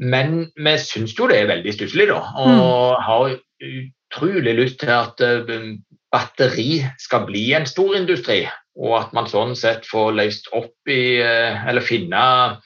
Men 0.00 0.50
vi 0.56 0.74
syns 0.80 1.14
jo 1.16 1.28
det 1.28 1.42
er 1.42 1.50
veldig 1.50 1.72
stusslig, 1.76 2.08
da. 2.12 2.20
Og 2.40 2.52
mm. 2.56 3.04
har 3.06 3.34
utrolig 3.70 4.54
lyst 4.56 4.80
til 4.84 4.92
at 4.94 5.20
uh, 5.24 5.74
batteri 6.12 6.80
skal 7.00 7.26
bli 7.28 7.50
en 7.56 7.68
stor 7.68 7.96
industri. 7.98 8.42
Og 8.80 8.96
at 9.00 9.14
man 9.16 9.28
sånn 9.28 9.56
sett 9.58 9.88
får 9.88 10.14
løst 10.16 10.52
opp 10.56 10.92
i, 10.92 11.20
uh, 11.24 11.64
eller 11.68 11.84
finne 11.84 12.20
eh, 12.20 12.58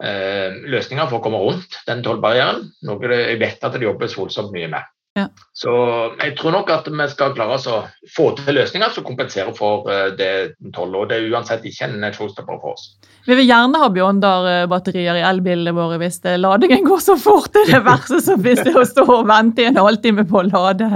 løsninger 0.00 1.08
for 1.10 1.18
å 1.18 1.24
komme 1.24 1.40
rundt 1.42 1.76
den 1.88 2.00
tollbarrieren. 2.04 2.70
Noe 2.88 3.12
jeg 3.12 3.40
vet 3.42 3.66
at 3.66 3.76
det 3.76 3.84
jobbes 3.84 4.16
voldsomt 4.16 4.54
mye 4.54 4.70
med. 4.72 4.86
Ja. 5.18 5.26
Så 5.52 5.72
jeg 6.20 6.36
tror 6.38 6.54
nok 6.54 6.68
at 6.70 6.86
vi 6.86 7.06
skal 7.10 7.32
klare 7.34 7.56
å 7.58 7.78
få 8.14 8.28
til 8.38 8.54
løsninger 8.54 8.92
som 8.94 9.04
kompenserer 9.04 9.50
for 9.56 9.90
eh, 9.90 10.12
det 10.14 10.32
tollet. 10.76 11.00
Og 11.00 11.08
det 11.10 11.18
er 11.18 11.32
uansett 11.32 11.66
ikke 11.66 11.88
en 11.88 12.12
showstopper 12.14 12.60
for 12.62 12.76
oss. 12.76 12.92
Vi 13.26 13.36
vil 13.36 13.50
gjerne 13.50 13.76
ha 13.82 13.88
Beyonder-batterier 13.92 15.18
i 15.18 15.24
elbilene 15.28 15.74
våre 15.76 15.98
hvis 16.00 16.22
ladingen 16.40 16.86
går 16.86 17.02
så 17.04 17.16
fort. 17.20 17.50
Det 17.52 17.66
er 17.66 17.72
det 17.74 17.80
verste 17.88 18.20
som 18.24 18.40
hvis 18.40 18.62
det 18.64 18.72
å 18.78 18.84
stå 18.86 19.04
og 19.04 19.26
vente 19.28 19.64
i 19.64 19.68
en 19.68 19.80
halvtime 19.80 20.24
på 20.30 20.40
å 20.40 20.44
lade. 20.46 20.88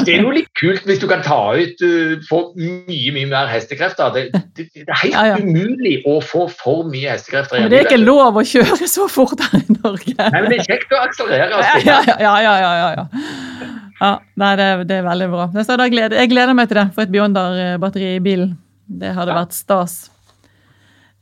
det 0.00 0.16
er 0.16 0.24
noe 0.24 0.34
litt 0.40 0.50
kult 0.58 0.88
hvis 0.88 0.98
du 0.98 1.06
kan 1.10 1.22
ta 1.22 1.38
ut 1.54 1.84
uh, 1.84 2.16
få 2.26 2.40
mye 2.58 3.12
mye 3.14 3.28
mer 3.30 3.52
hestekrefter. 3.52 4.10
Det, 4.16 4.42
det, 4.56 4.66
det 4.74 4.84
er 4.88 5.02
helt 5.04 5.14
ja, 5.14 5.24
ja. 5.30 5.38
umulig 5.38 6.00
å 6.08 6.18
få 6.24 6.48
for 6.50 6.88
mye 6.90 7.14
hestekrefter. 7.14 7.62
Men 7.62 7.70
det 7.70 7.84
er 7.84 7.90
ikke 7.92 8.02
lov 8.02 8.40
å 8.40 8.46
kjøre 8.48 8.90
så 8.90 9.06
fort 9.12 9.38
her 9.46 9.60
i 9.60 9.78
Norge. 9.78 10.16
Nei, 10.18 10.42
men 10.42 10.50
det 10.50 10.60
er 10.64 10.70
kjekt 10.72 10.96
å 10.96 11.04
akselerere. 11.04 11.62
Ja, 11.86 12.00
ja, 12.08 12.18
ja. 12.18 12.34
ja, 12.48 12.58
ja, 12.64 12.90
ja. 12.98 13.06
Ja, 13.98 14.12
det 14.38 14.48
det, 14.60 14.66
det, 14.86 14.96
er 15.00 15.06
veldig 15.08 15.26
bra. 15.32 15.44
Jeg 15.58 15.90
gleder, 15.90 16.20
jeg 16.20 16.30
gleder 16.30 16.54
meg 16.54 16.68
til 16.70 16.78
det, 16.78 16.84
for 16.94 17.02
et 17.02 17.10
Beyonder-batteri 17.10 18.12
i 18.14 18.20
bilen. 18.22 18.52
Det 18.86 19.10
hadde 19.16 19.34
vært 19.34 19.56
stas. 19.56 19.96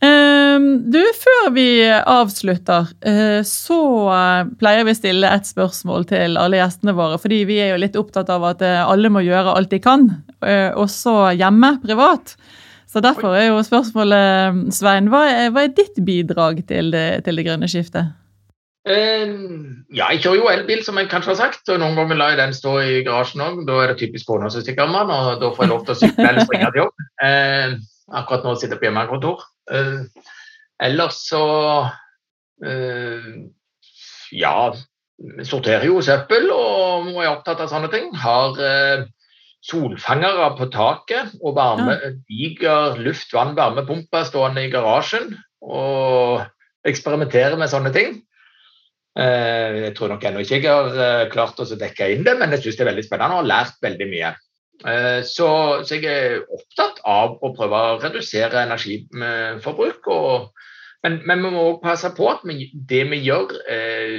Ehm, 0.05 0.67
du, 0.93 1.01
før 1.17 1.51
vi 1.57 1.69
avslutter, 1.89 2.91
eh, 3.01 3.41
så 3.49 3.81
eh, 4.13 4.51
pleier 4.61 4.85
vi 4.85 4.93
å 4.93 4.99
stille 4.99 5.31
et 5.33 5.49
spørsmål 5.49 6.05
til 6.11 6.37
alle 6.41 6.61
gjestene 6.61 6.95
våre. 6.97 7.17
Fordi 7.23 7.41
vi 7.49 7.59
er 7.65 7.73
jo 7.73 7.81
litt 7.81 7.97
opptatt 7.97 8.31
av 8.33 8.45
at 8.51 8.65
eh, 8.65 8.83
alle 8.85 9.11
må 9.13 9.25
gjøre 9.25 9.57
alt 9.57 9.73
de 9.73 9.81
kan, 9.83 10.09
også 10.77 11.33
hjemme, 11.35 11.73
privat. 11.83 12.35
Så 12.87 13.01
derfor 13.03 13.35
er 13.35 13.49
jo 13.49 13.63
spørsmålet, 13.65 14.69
Svein, 14.77 15.09
hva 15.11 15.25
er, 15.27 15.49
hva 15.51 15.65
er 15.65 15.73
ditt 15.75 15.97
bidrag 16.05 16.61
til 16.69 16.93
det, 16.93 17.07
til 17.27 17.41
det 17.41 17.47
grønne 17.49 17.71
skiftet? 17.73 18.13
Eh, 18.87 19.33
ja, 19.99 20.13
jeg 20.15 20.23
kjører 20.23 20.39
jo 20.39 20.51
elbil, 20.53 20.83
som 20.87 20.99
jeg 21.01 21.09
kanskje 21.11 21.33
har 21.33 21.41
sagt. 21.41 21.69
og 21.73 21.81
Noen 21.83 21.97
ganger 21.99 22.19
lar 22.21 22.35
jeg 22.35 22.41
den 22.43 22.55
stå 22.55 22.77
i 22.85 23.03
garasjen 23.07 23.43
òg. 23.43 23.65
Da 23.67 23.81
er 23.83 23.93
det 23.93 24.01
typisk 24.03 24.31
kona 24.31 24.51
som 24.53 24.63
stikker 24.63 24.87
av 24.87 24.95
meg, 24.95 25.11
og 25.11 25.43
da 25.43 25.51
får 25.55 25.67
jeg 25.67 25.73
lov 25.73 25.85
til 25.87 25.97
å 25.97 26.01
sykle 26.03 26.29
eller 26.31 26.47
springe 26.47 26.71
til 26.71 26.83
jobb. 26.85 27.07
Eh, 27.27 27.77
akkurat 28.21 28.47
nå 28.47 28.55
sitter 28.55 28.77
jeg 28.77 28.83
på 28.85 28.89
hjemmekontor. 28.89 29.43
Eh, 29.75 30.29
ellers 30.87 31.23
så 31.33 31.43
eh, 32.63 33.33
Ja, 34.37 34.55
sorterer 35.49 35.87
jo 35.89 36.03
søppel 36.05 36.51
og 36.53 37.09
er 37.17 37.31
opptatt 37.31 37.63
av 37.65 37.71
sånne 37.73 37.91
ting. 37.91 38.11
Har 38.23 38.59
eh, 38.63 39.07
solfangere 39.67 40.53
på 40.59 40.69
taket 40.71 41.35
og 41.41 41.57
varme, 41.57 41.97
diger 42.29 43.01
luft, 43.03 43.33
vann, 43.35 43.57
varmepumpe 43.59 44.23
stående 44.29 44.67
i 44.67 44.71
garasjen. 44.71 45.33
Og 45.67 46.45
eksperimenterer 46.87 47.59
med 47.59 47.73
sånne 47.73 47.91
ting. 47.95 48.21
Eh, 49.17 49.77
jeg 49.87 49.95
tror 49.97 50.13
nok 50.13 50.25
ennå 50.29 50.43
ikke 50.43 50.59
jeg 50.61 50.69
har 50.69 50.99
eh, 51.01 51.29
klart 51.33 51.61
å 51.63 51.69
dekke 51.69 52.11
inn 52.13 52.27
det, 52.27 52.35
men 52.37 52.53
jeg 52.53 52.67
syns 52.67 52.77
det 52.77 52.85
er 52.85 52.91
veldig 52.91 53.05
spennende 53.07 53.39
og 53.39 53.45
har 53.45 53.53
lært 53.53 53.79
veldig 53.85 54.09
mye. 54.11 54.33
Eh, 54.85 55.21
så, 55.25 55.49
så, 55.89 55.97
jeg 55.97 56.13
er 56.13 56.43
opptatt 56.53 57.01
av 57.09 57.39
å 57.41 57.53
prøve 57.57 57.79
å 57.81 57.97
redusere 58.03 58.67
energiforbruk. 58.67 60.05
Og, 60.13 60.51
men, 61.07 61.21
men, 61.25 61.45
vi 61.45 61.51
må 61.55 61.61
også 61.71 61.85
passe 61.87 62.11
på 62.17 62.25
at 62.33 62.41
vi, 62.49 62.55
det 62.77 63.05
vi 63.13 63.19
gjør, 63.25 63.47
eh, 63.73 64.19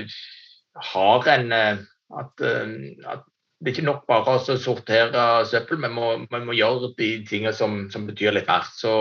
har 0.93 1.21
en 1.35 1.47
at, 1.57 2.41
at, 2.41 3.21
det 3.57 3.71
er 3.71 3.73
ikke 3.73 3.87
nok 3.87 4.03
bare 4.09 4.35
å 4.37 4.39
sortere 4.61 5.21
søppel, 5.49 5.77
vi 5.81 5.89
må, 5.89 6.07
må 6.29 6.53
gjøre 6.53 6.91
de 6.99 7.09
tingene 7.25 7.53
som, 7.57 7.89
som, 7.93 8.05
betyr 8.09 8.31
litt 8.35 8.49
mer. 8.49 8.63
Så 8.77 8.91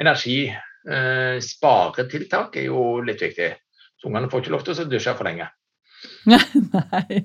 energisparetiltak 0.00 2.56
eh, 2.56 2.60
er 2.62 2.66
jo 2.70 2.80
litt 3.04 3.22
viktig. 3.24 3.50
Så 3.98 4.10
ungene 4.10 4.30
får 4.30 4.44
ikke 4.44 4.54
lov 4.54 4.64
til 4.66 4.78
å 4.78 4.88
dusje 4.88 5.14
for 5.18 5.28
lenge. 5.28 5.48
Nei. 6.30 7.24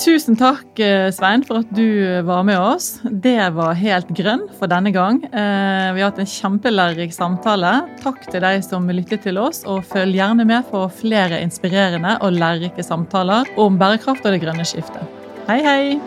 Tusen 0.00 0.36
takk, 0.38 0.78
eh, 0.80 1.10
Svein, 1.12 1.42
for 1.44 1.60
at 1.60 1.72
du 1.76 2.22
var 2.24 2.44
med 2.48 2.56
oss. 2.56 3.00
Det 3.04 3.50
var 3.52 3.76
helt 3.76 4.08
grønn 4.16 4.46
for 4.56 4.70
denne 4.70 4.92
gang. 4.94 5.18
Eh, 5.24 5.88
vi 5.92 6.00
har 6.00 6.08
hatt 6.08 6.20
en 6.22 6.30
kjempelærerik 6.30 7.12
samtale. 7.12 7.72
Takk 8.00 8.24
til 8.30 8.40
deg 8.40 8.64
som 8.64 8.88
lyttet 8.88 9.26
til 9.28 9.40
oss, 9.40 9.62
og 9.68 9.84
følg 9.84 10.16
gjerne 10.16 10.46
med 10.48 10.64
for 10.70 10.88
flere 10.88 11.42
inspirerende 11.44 12.16
og 12.20 12.32
lærerike 12.32 12.84
samtaler 12.84 13.50
om 13.60 13.76
bærekraft 13.80 14.24
og 14.24 14.36
det 14.36 14.40
grønne 14.44 14.64
skiftet. 14.64 15.04
Hei, 15.50 15.60
hei! 15.64 16.00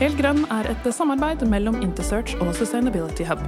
Helt 0.00 0.16
grønn 0.16 0.46
er 0.48 0.70
et 0.72 0.88
samarbeid 0.96 1.44
mellom 1.52 1.82
Intersearch 1.84 2.32
og 2.40 2.54
Sustainability 2.56 3.28
Hub. 3.28 3.44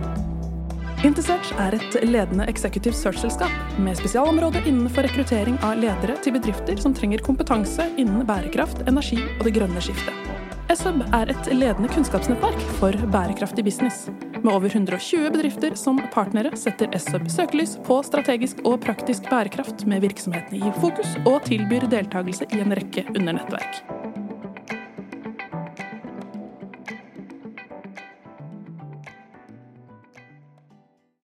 Intersearch 1.02 1.48
er 1.58 1.74
et 1.74 1.96
ledende 2.06 2.44
executive 2.46 2.94
search-selskap 2.94 3.78
med 3.82 3.96
spesialområde 3.98 4.60
innenfor 4.70 5.02
rekruttering 5.02 5.56
av 5.66 5.80
ledere 5.82 6.14
til 6.22 6.36
bedrifter 6.36 6.78
som 6.78 6.94
trenger 6.94 7.24
kompetanse 7.26 7.88
innen 7.98 8.22
bærekraft, 8.28 8.84
energi 8.86 9.18
og 9.18 9.42
det 9.48 9.54
grønne 9.56 9.82
skiftet. 9.82 10.14
SHub 10.70 11.02
er 11.10 11.32
et 11.34 11.50
ledende 11.50 11.90
kunnskapsnettverk 11.90 12.62
for 12.78 12.94
bærekraftig 13.10 13.64
business. 13.66 14.06
Med 14.44 14.52
over 14.54 14.70
120 14.70 15.26
bedrifter 15.34 15.74
som 15.80 15.98
partnere 16.14 16.54
setter 16.56 16.94
SHub 16.94 17.26
søkelys 17.34 17.74
på 17.82 17.98
strategisk 18.06 18.62
og 18.62 18.78
praktisk 18.86 19.26
bærekraft 19.26 19.82
med 19.90 20.06
virksomhetene 20.06 20.62
i 20.62 20.74
fokus, 20.78 21.18
og 21.26 21.42
tilbyr 21.50 21.90
deltakelse 21.90 22.46
i 22.54 22.62
en 22.62 22.78
rekke 22.78 23.08
undernettverk. 23.10 23.82